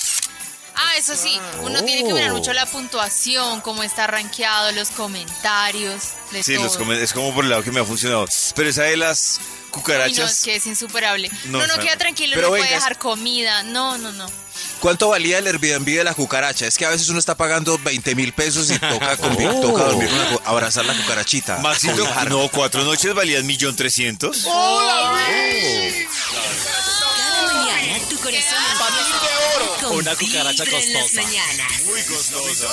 Eso 0.98 1.16
sí, 1.16 1.40
uno 1.62 1.84
tiene 1.84 2.04
que 2.06 2.14
mirar 2.14 2.32
Oh. 2.32 2.36
mucho 2.38 2.54
la 2.54 2.66
puntuación, 2.66 3.62
cómo 3.62 3.84
está 3.84 4.08
rankeado, 4.08 4.72
los 4.72 4.90
comentarios, 4.92 6.04
de 6.32 6.42
Sí, 6.44 6.56
todo. 6.56 6.64
los 6.66 6.98
es 7.00 7.14
como 7.14 7.34
por 7.34 7.44
el 7.44 7.50
lado 7.50 7.64
que 7.64 7.72
me 7.72 7.80
ha 7.82 7.86
funcionado. 7.86 8.26
Pero 8.56 8.70
esa 8.70 8.84
de 8.84 8.96
las 8.98 9.40
no, 9.40 9.72
cucarachas... 9.72 10.32
es 10.32 10.44
que 10.44 10.56
es 10.56 10.66
insuperable. 10.66 11.30
No, 11.46 11.60
No, 11.60 11.68
no, 11.68 11.78
queda 11.80 11.98
tranquilo, 11.98 12.34
pero 12.36 12.48
no 12.48 12.52
puede 12.52 12.64
venga, 12.64 12.76
dejar 12.76 12.98
comida. 12.98 13.64
No, 13.64 13.98
no, 13.98 14.12
no. 14.14 14.26
¿Cuánto 14.80 15.10
valía 15.10 15.40
el 15.40 15.48
Airbnb 15.48 15.86
de 15.86 16.04
la 16.06 16.14
cucaracha? 16.14 16.66
Es 16.66 16.78
que 16.78 16.86
a 16.86 16.90
veces 16.90 17.10
uno 17.10 17.20
está 17.20 17.36
pagando 17.36 17.78
20 17.80 18.16
mil 18.16 18.32
pesos 18.32 18.72
y 18.72 18.80
toca, 18.80 19.18
Oh. 19.22 19.62
toca 19.62 19.84
dormir 19.84 20.08
con 20.10 20.18
la 20.20 20.26
cu- 20.30 20.42
abrazar 20.46 20.86
la 20.86 20.94
cucarachita. 20.96 21.58
Maxito, 21.58 22.08
no, 22.30 22.48
cuatro 22.50 22.84
noches 22.86 23.14
valían 23.14 23.46
millón 23.46 23.76
trescientos. 23.76 24.46
Mañana 24.46 25.34
tu 25.44 26.15
corazón 28.26 28.58
empieza 28.72 29.88
con 29.88 29.98
Una 29.98 30.16
cucaracha 30.16 30.64
costosa. 30.66 31.22
Muy 31.86 32.02
costosa. 32.02 32.68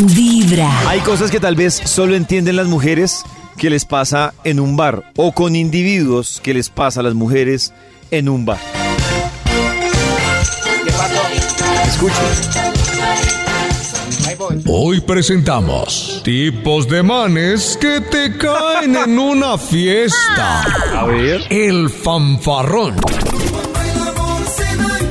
Vibra. 0.00 0.88
Hay 0.88 1.00
cosas 1.00 1.30
que 1.30 1.40
tal 1.40 1.56
vez 1.56 1.80
solo 1.86 2.14
entienden 2.14 2.56
las 2.56 2.66
mujeres 2.66 3.22
que 3.56 3.70
les 3.70 3.86
pasa 3.86 4.34
en 4.44 4.60
un 4.60 4.76
bar 4.76 5.10
o 5.16 5.32
con 5.32 5.56
individuos 5.56 6.40
que 6.42 6.52
les 6.52 6.68
pasa 6.68 7.00
a 7.00 7.02
las 7.02 7.14
mujeres 7.14 7.72
en 8.10 8.28
un 8.28 8.44
bar. 8.44 8.60
Escuchen. 11.86 12.60
Hoy 14.66 15.00
presentamos 15.00 16.20
tipos 16.24 16.88
de 16.88 17.02
manes 17.02 17.78
que 17.80 18.00
te 18.00 18.36
caen 18.36 18.96
en 18.96 19.18
una 19.18 19.56
fiesta. 19.58 20.62
A 20.94 21.06
ver. 21.06 21.46
El 21.50 21.90
fanfarrón. 21.90 22.96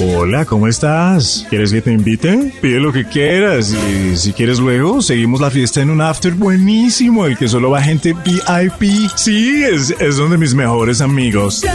Hola, 0.01 0.45
¿cómo 0.45 0.69
estás? 0.69 1.45
¿Quieres 1.49 1.73
que 1.73 1.81
te 1.81 1.91
invite? 1.91 2.53
Pide 2.61 2.79
lo 2.79 2.93
que 2.93 3.03
quieras 3.05 3.73
y 3.73 4.15
si 4.15 4.31
quieres 4.31 4.59
luego 4.59 5.01
seguimos 5.01 5.41
la 5.41 5.51
fiesta 5.51 5.81
en 5.81 5.89
un 5.89 5.99
after 5.99 6.33
buenísimo, 6.35 7.25
el 7.25 7.37
que 7.37 7.49
solo 7.49 7.71
va 7.71 7.81
gente 7.81 8.13
VIP. 8.13 9.09
Sí, 9.17 9.61
es, 9.61 9.93
es 9.99 10.15
donde 10.15 10.37
mis 10.37 10.53
mejores 10.53 11.01
amigos. 11.01 11.65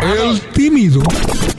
El 0.00 0.40
tímido. 0.52 1.02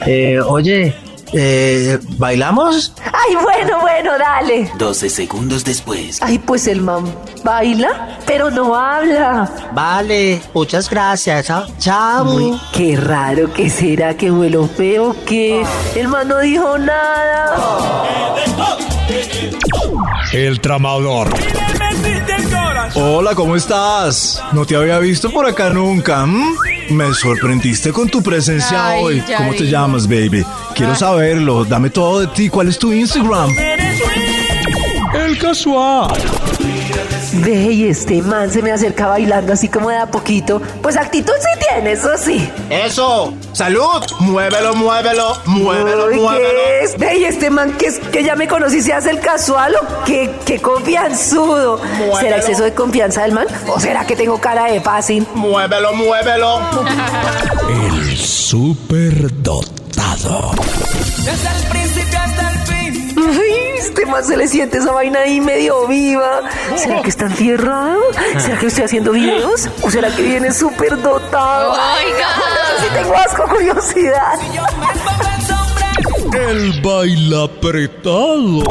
Eh, 0.06 0.40
oye, 0.40 0.94
eh, 1.32 1.98
¿bailamos? 2.16 2.92
Ay, 3.04 3.34
bueno, 3.42 3.80
bueno, 3.80 4.18
dale. 4.18 4.70
12 4.78 5.10
segundos 5.10 5.64
después. 5.64 6.20
Ay, 6.22 6.38
pues 6.38 6.66
el 6.66 6.80
man 6.80 7.04
baila, 7.44 8.18
pero 8.26 8.50
no 8.50 8.74
habla. 8.74 9.50
Vale, 9.72 10.40
muchas 10.54 10.88
gracias. 10.88 11.50
¿ah? 11.50 11.66
Chao. 11.78 12.34
Uy, 12.34 12.60
qué 12.72 12.96
raro 12.96 13.52
que 13.52 13.70
será 13.70 14.16
que 14.16 14.30
huelo 14.30 14.68
feo, 14.68 15.14
que 15.26 15.64
el 15.94 16.08
man 16.08 16.28
no 16.28 16.38
dijo 16.40 16.78
nada. 16.78 17.56
El 20.32 20.60
tramador. 20.60 21.28
Hola, 22.94 23.34
¿cómo 23.34 23.56
estás? 23.56 24.42
No 24.52 24.64
te 24.64 24.76
había 24.76 24.98
visto 24.98 25.30
por 25.30 25.46
acá 25.46 25.70
nunca. 25.70 26.24
¿m? 26.24 26.54
Me 26.90 27.12
sorprendiste 27.14 27.92
con 27.92 28.08
tu 28.08 28.22
presencia 28.22 28.88
Ay, 28.88 29.02
hoy. 29.04 29.24
¿Cómo 29.36 29.54
te 29.54 29.64
llamas, 29.66 30.06
baby? 30.06 30.44
Quiero 30.74 30.94
saberlo. 30.94 31.64
Dame 31.64 31.90
todo 31.90 32.20
de 32.20 32.26
ti. 32.28 32.48
¿Cuál 32.48 32.68
es 32.68 32.78
tu 32.78 32.92
Instagram? 32.92 33.50
El 35.14 35.38
casual. 35.38 36.12
Ve, 37.40 37.72
y 37.72 37.88
este 37.88 38.20
man 38.22 38.50
se 38.50 38.62
me 38.62 38.72
acerca 38.72 39.06
bailando 39.06 39.52
así 39.52 39.68
como 39.68 39.90
de 39.90 39.96
a 39.98 40.06
poquito. 40.06 40.60
Pues 40.82 40.96
actitud 40.96 41.32
sí 41.40 41.66
tiene, 41.72 41.92
eso 41.92 42.10
sí. 42.18 42.50
Eso. 42.70 43.32
Salud. 43.52 44.02
Muévelo, 44.20 44.74
muévelo, 44.74 45.36
muévelo, 45.46 46.06
Uy, 46.06 46.16
muévelo. 46.16 46.48
¿qué 46.50 46.84
es? 46.84 46.98
Ve, 46.98 47.18
y 47.18 47.24
este 47.24 47.50
man 47.50 47.72
que, 47.78 47.86
es- 47.86 47.98
que 47.98 48.22
ya 48.24 48.34
me 48.36 48.46
conocí 48.48 48.80
se 48.82 48.92
hace 48.92 49.10
el 49.10 49.20
casual 49.20 49.74
o 49.76 50.04
qué, 50.04 50.30
qué 50.44 50.60
confianzudo. 50.60 51.80
¿Será 52.20 52.36
exceso 52.38 52.64
de 52.64 52.74
confianza 52.74 53.22
del 53.22 53.32
man? 53.32 53.46
¿O 53.68 53.78
será 53.80 54.04
que 54.06 54.16
tengo 54.16 54.38
cara 54.40 54.66
de 54.66 54.80
fácil? 54.80 55.26
Muévelo, 55.34 55.92
muévelo. 55.94 56.60
El 57.68 58.16
superdotado. 58.16 60.52
Desde 61.18 61.48
el 61.48 61.66
principio 61.70 62.07
este 63.98 64.12
man 64.12 64.24
se 64.24 64.36
le 64.36 64.46
siente 64.46 64.78
esa 64.78 64.92
vaina 64.92 65.18
ahí 65.20 65.40
medio 65.40 65.88
viva. 65.88 66.42
¿Será 66.76 67.02
que 67.02 67.08
está 67.08 67.24
enfierrado? 67.24 67.98
¿Será 68.38 68.56
que 68.56 68.66
estoy 68.66 68.84
haciendo 68.84 69.10
videos? 69.10 69.68
¿O 69.82 69.90
será 69.90 70.14
que 70.14 70.22
viene 70.22 70.52
súper 70.52 71.02
dotado? 71.02 71.72
Oiga. 71.72 72.28
Si 72.80 72.94
tengo 72.94 73.16
asco, 73.16 73.42
curiosidad. 73.48 74.34
El 76.32 76.80
baila 76.80 77.44
apretado. 77.44 78.62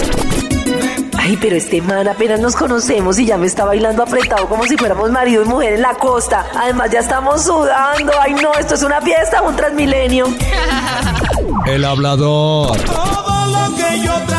Ay, 1.17 1.37
pero 1.41 1.57
este 1.57 1.81
man 1.81 2.07
apenas 2.07 2.39
nos 2.39 2.55
conocemos 2.55 3.19
y 3.19 3.25
ya 3.25 3.37
me 3.37 3.47
está 3.47 3.65
bailando 3.65 4.03
apretado 4.03 4.47
como 4.47 4.63
si 4.63 4.77
fuéramos 4.77 5.11
marido 5.11 5.43
y 5.43 5.45
mujer 5.45 5.73
en 5.73 5.81
la 5.81 5.95
costa. 5.95 6.45
Además 6.55 6.89
ya 6.89 6.99
estamos 6.99 7.43
sudando. 7.43 8.13
Ay, 8.21 8.33
no, 8.35 8.53
esto 8.53 8.75
es 8.75 8.83
una 8.83 9.01
fiesta, 9.01 9.41
un 9.41 9.57
transmilenio. 9.57 10.25
El 11.65 11.83
hablador. 11.83 12.79
Todo 12.79 13.45
lo 13.47 13.75
que 13.75 13.99
yo 13.99 14.36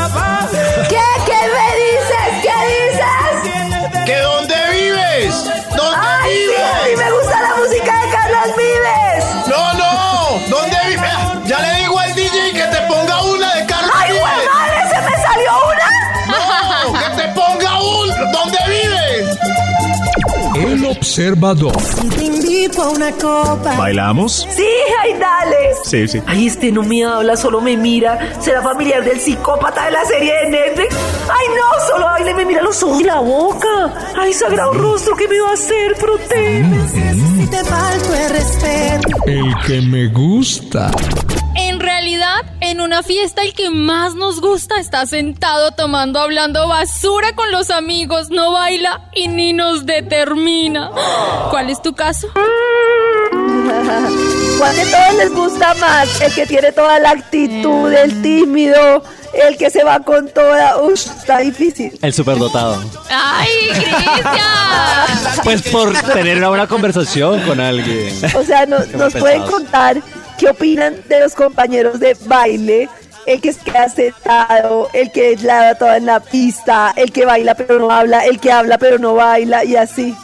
Te 21.18 22.24
invito 22.26 22.80
a 22.80 22.90
una 22.90 23.10
copa. 23.10 23.76
¿Bailamos? 23.76 24.46
Sí, 24.50 24.68
ay, 25.02 25.14
dale. 25.14 25.74
Sí, 25.82 26.06
sí. 26.06 26.22
Ay, 26.24 26.46
este 26.46 26.70
no 26.70 26.84
me 26.84 27.04
habla, 27.04 27.36
solo 27.36 27.60
me 27.60 27.76
mira. 27.76 28.40
¿Será 28.40 28.62
familiar 28.62 29.02
del 29.02 29.18
psicópata 29.18 29.86
de 29.86 29.90
la 29.90 30.04
serie 30.04 30.32
de 30.44 30.50
Netflix? 30.50 30.94
Ay, 31.28 31.46
no, 31.56 31.86
solo 31.88 32.04
baila 32.04 32.30
y 32.30 32.34
me 32.34 32.44
mira 32.44 32.62
los 32.62 32.80
ojos 32.84 33.00
y 33.00 33.04
la 33.04 33.18
boca. 33.18 34.12
Ay, 34.16 34.32
sagrado 34.32 34.72
rostro, 34.74 35.16
¿qué 35.16 35.26
me 35.26 35.40
va 35.40 35.50
a 35.50 35.54
hacer? 35.54 35.96
Protege. 35.96 36.64
Si 37.40 37.46
te 37.48 37.64
falto 37.64 38.14
el 38.14 38.30
respeto. 38.30 39.08
El 39.26 39.54
que 39.66 39.80
me 39.80 40.06
gusta. 40.06 40.92
En 42.60 42.80
una 42.80 43.02
fiesta 43.04 43.42
el 43.42 43.54
que 43.54 43.70
más 43.70 44.14
nos 44.16 44.40
gusta 44.40 44.78
está 44.80 45.06
sentado 45.06 45.70
tomando, 45.72 46.18
hablando 46.18 46.66
basura 46.66 47.32
con 47.36 47.50
los 47.52 47.70
amigos, 47.70 48.30
no 48.30 48.50
baila 48.52 49.02
y 49.14 49.28
ni 49.28 49.52
nos 49.52 49.86
determina. 49.86 50.90
¿Cuál 51.50 51.70
es 51.70 51.80
tu 51.80 51.94
caso? 51.94 52.26
¿Cuál 54.58 54.76
de 54.76 54.86
todos 54.86 55.14
les 55.18 55.32
gusta 55.32 55.74
más? 55.74 56.20
El 56.20 56.34
que 56.34 56.46
tiene 56.46 56.72
toda 56.72 56.98
la 56.98 57.10
actitud, 57.10 57.92
el 57.92 58.20
tímido, 58.22 59.02
el 59.46 59.56
que 59.56 59.70
se 59.70 59.84
va 59.84 60.00
con 60.00 60.28
toda, 60.28 60.78
uff, 60.82 60.94
está 61.06 61.38
difícil. 61.38 61.96
El 62.02 62.12
superdotado. 62.12 62.82
¡Ay, 63.10 63.48
Cristian! 63.70 64.18
Pues 65.44 65.62
por 65.62 65.92
tener 66.12 66.38
una 66.38 66.48
buena 66.48 66.66
conversación 66.66 67.40
con 67.42 67.60
alguien. 67.60 68.12
O 68.34 68.42
sea, 68.42 68.66
no- 68.66 68.80
nos 68.96 69.14
pueden 69.14 69.42
contar 69.42 70.02
qué 70.38 70.48
opinan 70.50 71.02
de 71.08 71.20
los 71.20 71.34
compañeros 71.34 72.00
de 72.00 72.16
baile, 72.26 72.88
el 73.26 73.40
que 73.40 73.52
queda 73.54 73.88
sentado, 73.88 74.88
el 74.94 75.10
que 75.12 75.32
es 75.32 75.42
la 75.42 75.74
toda 75.74 75.96
en 75.98 76.06
la 76.06 76.20
pista, 76.20 76.92
el 76.96 77.12
que 77.12 77.24
baila 77.26 77.54
pero 77.54 77.78
no 77.78 77.90
habla, 77.90 78.24
el 78.24 78.40
que 78.40 78.50
habla 78.50 78.78
pero 78.78 78.98
no 78.98 79.14
baila 79.14 79.64
y 79.64 79.76
así. 79.76 80.14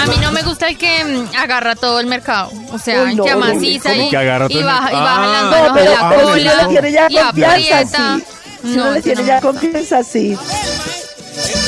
A 0.00 0.06
mí 0.06 0.16
no 0.20 0.30
me 0.30 0.42
gusta 0.42 0.68
el 0.68 0.76
que 0.78 1.04
mm, 1.04 1.36
agarra 1.36 1.74
todo 1.74 1.98
el 2.00 2.06
mercado. 2.06 2.50
O 2.70 2.78
sea, 2.78 3.02
Uy, 3.02 3.10
el 3.12 3.16
no, 3.16 3.24
que 3.24 3.30
no, 3.34 3.40
¿cómo 3.40 3.60
y, 3.62 3.80
que 4.10 4.16
agarra 4.16 4.48
todo 4.48 4.58
y 4.58 4.60
el 4.60 4.66
baja, 4.66 4.92
y 4.92 4.94
mercado? 4.94 5.04
baja 5.04 5.26
las 5.26 5.42
manos 5.50 5.68
No, 5.68 5.74
pero, 5.74 5.90
a 5.90 5.94
la 6.02 6.08
pero 6.10 6.20
si 6.34 6.40
cola 6.44 6.62
le 6.62 6.68
tiene 6.68 6.92
ya 6.92 7.06
y 7.08 7.14
confianza, 7.16 7.50
aprieta. 7.50 8.16
sí. 8.18 8.24
Si 8.62 8.76
No, 8.76 8.90
le 8.92 9.02
tiene 9.02 9.22
no 9.22 9.26
ya 9.28 9.40
confianza, 9.40 10.02
sí. 10.04 10.38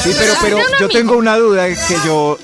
Sí, 0.03 0.15
pero, 0.19 0.35
pero 0.43 0.59
yo 0.81 0.89
tengo 0.89 1.17
una 1.17 1.37
duda 1.37 1.67
que 1.69 1.97
yo 2.05 2.39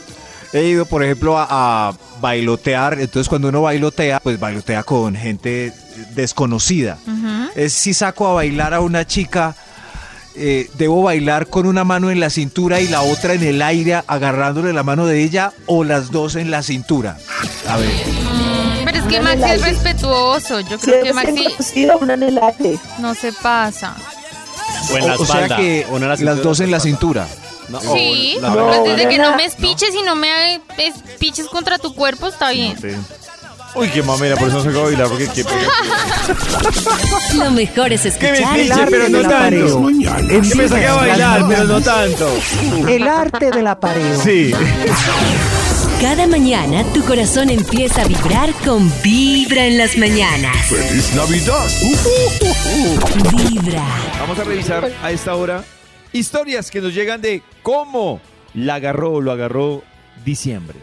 he 0.53 0.63
ido, 0.63 0.87
por 0.87 1.03
ejemplo, 1.03 1.37
a, 1.39 1.47
a 1.89 1.93
bailotear. 2.21 3.01
Entonces, 3.01 3.29
cuando 3.29 3.49
uno 3.49 3.63
bailotea, 3.63 4.21
pues 4.21 4.39
bailotea 4.39 4.83
con 4.83 5.15
gente 5.15 5.73
desconocida. 6.15 6.99
Es 7.55 7.73
si 7.73 7.95
saco 7.95 8.27
a 8.29 8.35
bailar 8.35 8.75
a 8.75 8.81
una 8.81 9.07
chica, 9.07 9.55
eh, 10.35 10.69
debo 10.75 11.03
bailar 11.03 11.47
con 11.47 11.67
una 11.67 11.85
mano 11.85 12.11
en 12.11 12.21
la 12.21 12.31
cintura 12.31 12.81
y 12.81 12.89
la 12.89 13.03
otra 13.03 13.35
en 13.35 13.43
el 13.43 13.63
aire, 13.63 14.03
agarrándole 14.07 14.73
la 14.73 14.83
mano 14.83 15.07
de 15.07 15.23
ella, 15.23 15.53
o 15.67 15.85
las 15.85 16.11
dos 16.11 16.37
en 16.37 16.51
la 16.51 16.63
cintura. 16.63 17.17
A 17.69 17.77
ver. 17.79 17.91
Pero 18.85 18.99
es 18.99 19.05
que 19.05 19.21
Maxi 19.21 19.45
es 19.45 19.63
respetuoso. 19.63 20.61
Yo 20.61 20.79
creo 20.79 21.03
que 21.03 21.13
Maxi 21.13 21.33
desconocido, 21.33 21.99
una 21.99 22.15
en 22.15 22.23
el 22.25 22.39
aire. 22.39 22.79
no 22.99 23.15
se 23.15 23.33
pasa. 23.33 23.97
O 24.93 24.97
en 24.97 25.07
la 25.07 25.17
o, 25.17 25.23
o 25.23 25.27
sea 25.27 25.49
que 25.57 25.87
o 25.91 25.97
en 25.97 26.09
la 26.09 26.17
las 26.17 26.43
dos 26.43 26.61
en 26.61 26.71
la 26.71 26.81
cintura. 26.81 27.27
No, 27.69 27.81
Sí, 27.81 28.37
la- 28.41 28.81
desde 28.85 29.09
que 29.09 29.19
no. 29.19 29.37
me 29.37 29.45
espiches 29.45 29.95
y 29.95 30.03
no 30.03 30.15
me 30.15 30.61
espiches 30.79 31.47
contra 31.49 31.79
tu 31.79 31.95
cuerpo, 31.95 32.29
está 32.29 32.51
bien. 32.51 32.77
Uy, 33.75 33.89
qué 33.91 34.03
mamera, 34.03 34.37
por 34.37 34.49
eso 34.49 34.57
no 34.59 34.63
se 34.63 34.69
acaba 34.71 34.89
de 34.89 34.97
bailar, 34.97 35.09
porque 35.09 35.29
qué. 35.29 35.45
Lo 37.37 37.51
mejor 37.51 37.93
es 37.93 38.03
Que 38.03 38.11
me 38.11 38.31
escuchar. 38.39 38.55
pinche, 38.57 38.87
pero 38.89 39.09
no 39.11 39.21
tanto. 39.29 39.87
Que 39.87 40.55
me 40.55 40.69
saque 40.69 40.87
a 40.87 40.95
bailar, 40.95 41.45
pero 41.49 41.65
no 41.65 41.81
tanto. 41.83 42.29
El 42.89 43.07
arte 43.07 43.51
del 43.51 43.67
apareo. 43.67 44.23
Sí. 44.23 44.53
Cada 46.01 46.27
mañana 46.27 46.85
tu 46.95 47.03
corazón 47.05 47.51
empieza 47.51 48.03
a 48.03 48.05
vibrar 48.07 48.53
con 48.65 48.91
Vibra 49.03 49.65
en 49.67 49.79
las 49.79 49.97
mañanas. 49.97 50.57
¡Feliz 50.69 51.13
Navidad! 51.15 51.67
Vibra. 53.37 53.83
Vamos 54.21 54.39
a 54.39 54.45
revisar 54.45 54.91
a 55.03 55.11
esta 55.11 55.35
hora 55.35 55.65
historias 56.13 56.71
que 56.71 56.81
nos 56.81 56.95
llegan 56.95 57.21
de 57.21 57.43
cómo 57.67 58.21
la 58.55 58.77
agarró 58.77 59.21
lo 59.21 59.33
agarró 59.33 59.83
diciembre. 60.25 60.79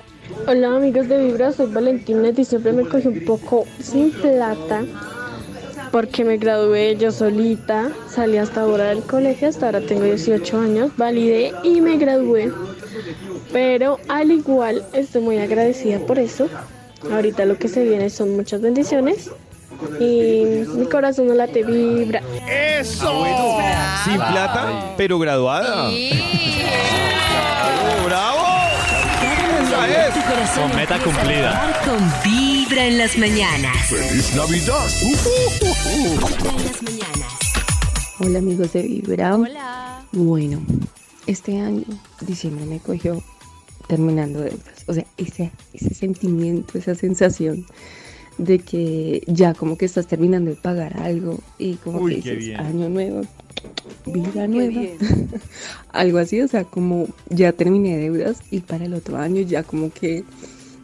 Hola 0.49 0.75
amigos 0.75 1.07
de 1.07 1.17
Vibra, 1.17 1.53
soy 1.53 1.71
Valentina. 1.71 2.33
Diciembre 2.33 2.73
me 2.73 2.83
cogí 2.83 3.07
un 3.07 3.23
poco 3.23 3.63
sin 3.79 4.11
plata 4.11 4.83
porque 5.93 6.25
me 6.25 6.35
gradué 6.35 6.97
yo 6.97 7.13
solita. 7.13 7.89
Salí 8.09 8.35
hasta 8.35 8.63
ahora 8.63 8.89
del 8.89 9.01
colegio, 9.01 9.47
hasta 9.47 9.67
ahora 9.67 9.79
tengo 9.79 10.03
18 10.03 10.59
años, 10.59 10.91
validé 10.97 11.53
y 11.63 11.79
me 11.79 11.95
gradué. 11.95 12.51
Pero 13.53 13.97
al 14.09 14.31
igual 14.31 14.83
estoy 14.91 15.21
muy 15.21 15.37
agradecida 15.37 15.99
por 15.99 16.19
eso. 16.19 16.49
Ahorita 17.09 17.45
lo 17.45 17.57
que 17.57 17.69
se 17.69 17.85
viene 17.85 18.09
son 18.09 18.35
muchas 18.35 18.59
bendiciones 18.59 19.31
y 19.99 20.63
mi 20.75 20.85
corazón 20.87 21.27
no 21.27 21.33
late 21.33 21.63
vibra. 21.63 22.21
¡Eso! 22.47 23.25
Sin 24.05 24.15
plata, 24.15 24.93
pero 24.97 25.19
graduada. 25.19 25.89
¡Bravo, 28.05 28.05
bravo! 28.05 28.43
Tu 30.13 30.21
corazón 30.21 30.69
Con 30.69 30.75
meta 30.77 30.99
cumplida. 30.99 31.81
con 31.85 31.99
Vibra 32.23 32.85
en 32.85 32.97
las 32.97 33.17
mañanas. 33.17 33.75
¡Feliz 33.87 34.35
Navidad! 34.35 34.87
Vibra 35.01 36.51
en 36.51 36.65
las 36.65 36.83
mañanas. 36.83 37.33
Hola 38.19 38.39
amigos 38.39 38.73
de 38.73 38.81
Vibra. 38.83 39.35
Hola. 39.35 40.05
Bueno, 40.11 40.61
este 41.25 41.59
año, 41.59 41.85
diciembre 42.21 42.65
me 42.65 42.79
cogió 42.79 43.21
terminando 43.87 44.39
deudas. 44.41 44.85
O 44.87 44.93
sea, 44.93 45.05
ese, 45.17 45.51
ese 45.73 45.93
sentimiento, 45.93 46.77
esa 46.77 46.93
sensación 46.95 47.65
de 48.37 48.59
que 48.59 49.23
ya 49.27 49.53
como 49.53 49.77
que 49.77 49.85
estás 49.85 50.07
terminando 50.07 50.49
de 50.51 50.57
pagar 50.57 50.99
algo 51.01 51.39
y 51.57 51.75
como 51.75 51.99
Uy, 51.99 52.15
que 52.21 52.35
dices, 52.35 52.37
bien. 52.37 52.59
año 52.59 52.89
nuevo, 52.89 53.21
vida 54.05 54.47
nueva. 54.47 54.81
algo 55.91 56.17
así, 56.17 56.41
o 56.41 56.47
sea, 56.47 56.63
como 56.63 57.07
ya 57.29 57.51
terminé 57.51 57.97
deudas 57.97 58.39
y 58.51 58.59
para 58.61 58.85
el 58.85 58.93
otro 58.93 59.17
año 59.17 59.41
ya 59.41 59.63
como 59.63 59.91
que 59.91 60.23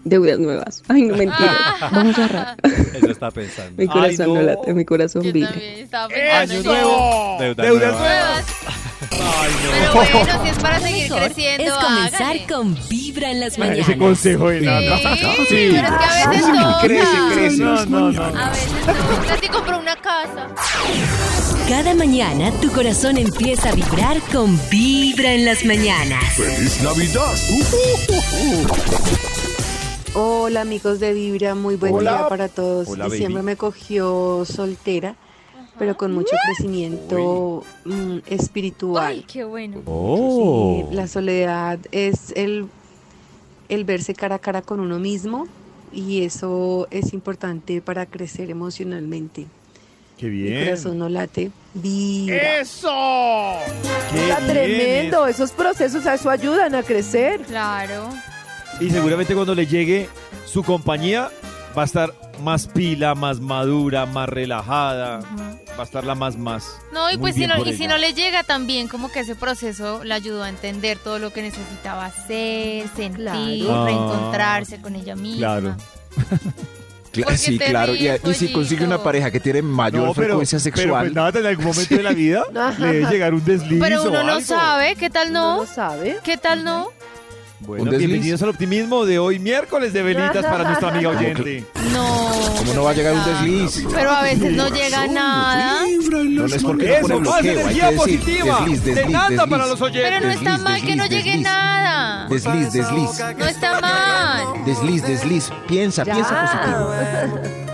deudas 0.06 0.40
nuevas. 0.40 0.84
Ay, 0.88 1.04
no 1.04 1.16
mentira. 1.18 1.76
Vamos 1.92 2.18
a 2.18 2.22
ahorrar. 2.24 2.58
Eso 2.96 3.12
está 3.12 3.32
pensando. 3.32 3.82
Mi 3.82 3.88
corazón 3.88 4.28
Ay, 4.28 4.34
no 4.34 4.40
no. 4.40 4.42
late, 4.44 4.74
mi 4.74 4.86
corazón 4.86 5.24
Yo 5.24 5.34
vibra. 5.34 5.52
también 5.52 5.74
estaba 5.80 6.08
pensando 6.08 6.54
¡Año 6.54 6.64
nuevo! 6.64 7.38
Deudas 7.40 7.66
¡Deudas 7.68 7.92
nuevas. 7.92 8.00
nuevas! 8.00 8.46
Pero 9.72 9.94
bueno, 9.94 10.40
si 10.44 10.50
es 10.50 10.58
para 10.60 10.80
seguir 10.80 11.04
Mejor 11.04 11.20
creciendo, 11.24 11.64
es 11.64 11.74
comenzar 11.74 12.38
con 12.48 12.78
Vibra 12.90 13.32
en 13.32 13.40
las 13.40 13.54
Ese 13.54 13.60
mañanas. 13.60 13.98
consejo 13.98 14.50
de 14.50 14.62
nada. 14.62 14.98
Sí, 15.50 15.70
pero 15.72 15.88
es 15.88 16.00
que 16.00 16.24
a 16.24 16.30
veces 16.30 16.46
toca. 16.46 16.80
Crece, 16.82 17.18
crece. 17.34 17.58
No, 17.64 17.86
no, 17.86 18.12
no. 18.12 18.24
A 18.24 18.50
veces. 18.50 18.72
Tati 19.28 19.48
compró 19.48 19.80
una 19.80 19.96
casa. 19.96 20.48
Cada 21.68 21.94
mañana 21.94 22.52
tu 22.62 22.72
corazón 22.72 23.18
empieza 23.18 23.70
a 23.70 23.74
vibrar 23.74 24.20
con 24.32 24.60
Vibra 24.70 25.34
en 25.34 25.46
las 25.46 25.64
mañanas. 25.66 26.24
¡Feliz 26.36 26.82
Navidad! 26.82 27.36
Hola 30.16 30.62
amigos 30.62 31.00
de 31.00 31.14
Vibra, 31.14 31.54
muy 31.56 31.76
buen 31.76 31.94
Hola. 31.94 32.18
día 32.18 32.28
para 32.30 32.48
todos. 32.50 32.88
Hola, 32.88 33.06
Diciembre 33.06 33.36
baby. 33.42 33.46
me 33.46 33.56
cogió 33.58 34.44
soltera, 34.46 35.16
pero 35.80 35.96
con 35.98 36.14
mucho 36.14 36.36
crecimiento 36.46 37.64
mm, 37.86 38.18
espiritual. 38.28 39.14
Ay, 39.14 39.26
qué 39.26 39.46
bueno. 39.46 39.82
Oh. 39.86 40.86
Sí, 40.90 40.96
la 40.96 41.08
soledad 41.08 41.80
es 41.92 42.34
el, 42.36 42.68
el 43.70 43.86
verse 43.86 44.14
cara 44.14 44.36
a 44.36 44.40
cara 44.40 44.62
con 44.62 44.82
uno 44.82 45.00
mismo 45.00 45.48
y 45.94 46.24
eso 46.24 46.88
es 46.92 47.14
importante 47.14 47.82
para 47.82 48.06
crecer 48.06 48.52
emocionalmente. 48.52 49.48
¡Qué 50.18 50.26
Mi 50.26 50.42
bien! 50.42 50.66
corazón 50.66 50.98
no 51.00 51.08
late, 51.08 51.50
vibra. 51.74 52.60
¡Eso! 52.60 52.92
¡Qué 54.12 54.22
Está 54.24 54.40
bien 54.40 54.52
tremendo, 54.52 55.26
esos 55.28 55.52
procesos 55.52 56.06
a 56.06 56.16
eso 56.16 56.30
ayudan 56.30 56.76
a 56.76 56.84
crecer. 56.84 57.40
Claro. 57.42 58.10
Y 58.82 58.90
seguramente 58.90 59.34
cuando 59.34 59.56
le 59.56 59.66
llegue 59.66 60.10
su 60.46 60.62
compañía 60.62 61.30
va 61.80 61.84
a 61.84 61.86
estar 61.86 62.14
más 62.44 62.68
pila, 62.68 63.16
más 63.16 63.40
madura, 63.40 64.06
más 64.06 64.28
relajada. 64.30 65.20
Va 65.78 65.82
a 65.82 65.84
estar 65.84 66.04
la 66.04 66.14
más 66.14 66.38
más. 66.38 66.66
No, 66.94 67.10
y 67.10 67.14
Muy 67.18 67.32
pues 67.32 67.36
si 67.36 67.48
no, 67.48 67.66
y 67.66 67.74
si 67.74 67.88
no 67.88 67.98
le 67.98 68.14
llega 68.14 68.44
también, 68.44 68.88
como 68.88 69.10
que 69.12 69.22
ese 69.22 69.36
proceso 69.36 70.04
le 70.04 70.14
ayudó 70.14 70.44
a 70.44 70.50
entender 70.50 70.98
todo 71.00 71.20
lo 71.20 71.32
que 71.32 71.42
necesitaba 71.42 72.06
hacer, 72.06 72.88
sentir, 72.96 73.26
Claro. 73.26 73.86
reencontrarse 73.86 74.82
con 74.82 74.96
ella 74.96 75.16
misma. 75.16 75.38
Claro. 75.38 75.76
Porque 77.12 77.38
sí, 77.38 77.58
claro. 77.58 77.96
Y, 77.96 78.08
si 78.36 78.52
consigue 78.52 78.86
una 78.86 79.02
pareja 79.02 79.32
que 79.32 79.40
tiene 79.40 79.62
mayor 79.64 80.08
No, 80.08 80.14
pero, 80.14 80.28
frecuencia 80.28 80.60
pero 80.64 80.76
sexual. 80.78 81.06
pues 81.06 81.14
nada, 81.16 81.40
en 81.40 81.46
algún 81.48 81.66
momento 81.66 81.96
de 81.96 82.04
la 82.04 82.12
vida 82.12 82.44
le 82.78 82.86
debe 82.94 83.10
llegar 83.12 83.34
un 83.34 83.44
desliz 83.44 83.80
Pero 83.82 84.04
uno 84.04 84.20
o 84.20 84.24
no 84.24 84.34
algo. 84.34 84.42
sabe, 84.46 84.96
¿qué 84.96 85.10
tal 85.10 85.34
no? 85.34 85.58
¿No 85.58 85.66
sabe? 85.66 86.20
¿Qué 86.24 86.38
tal 86.38 86.64
no? 86.64 86.90
Bueno, 87.62 87.84
¿Un 87.84 87.90
desliz? 87.90 88.08
bienvenidos 88.08 88.42
al 88.42 88.50
optimismo 88.50 89.06
de 89.06 89.20
hoy, 89.20 89.38
miércoles 89.38 89.92
de 89.92 90.02
velitas 90.02 90.46
para 90.46 90.64
nuestra 90.64 90.90
amiga 90.92 91.10
oyente. 91.10 91.66
No. 91.92 92.30
¿Cómo 92.58 92.74
no 92.74 92.84
va 92.84 92.92
a 92.92 92.94
llegar 92.94 93.14
un 93.14 93.26
desliz? 93.26 93.86
Pero 93.94 94.12
a 94.12 94.22
veces 94.24 94.54
no 94.54 94.70
llega 94.70 95.08
nada. 95.08 95.82
No, 96.10 96.24
no 96.24 96.46
es 96.46 96.64
porque 96.64 96.88
no 96.88 97.02
pone 97.02 97.16
Eso, 97.16 97.20
más 97.20 97.20
bloqueo, 97.20 97.34
hay 97.34 97.50
energía 97.50 97.92
positiva. 97.98 98.60
desliz, 98.62 98.84
de 98.86 98.94
desliz, 98.96 99.12
nada 99.12 99.30
desliz. 99.30 99.50
para 99.50 99.68
los 99.68 99.82
oyentes. 99.82 100.10
Pero 100.10 100.26
no 100.26 100.32
está 100.32 100.50
Desliz, 100.52 100.64
mal 100.64 100.82
que 100.82 100.96
no 100.96 101.04
desliz, 101.04 101.18
llegue 101.18 101.30
desliz. 101.32 101.44
nada. 101.44 102.28
Desliz, 102.30 102.72
desliz. 102.72 103.38
No 103.38 103.46
está 103.46 103.82
mal. 103.82 104.66
Desliz, 104.66 105.04
desliz. 105.04 105.50
Piensa, 105.68 106.06
piensa 106.06 106.30
Ya. 106.30 106.42
positivo. 107.28 107.69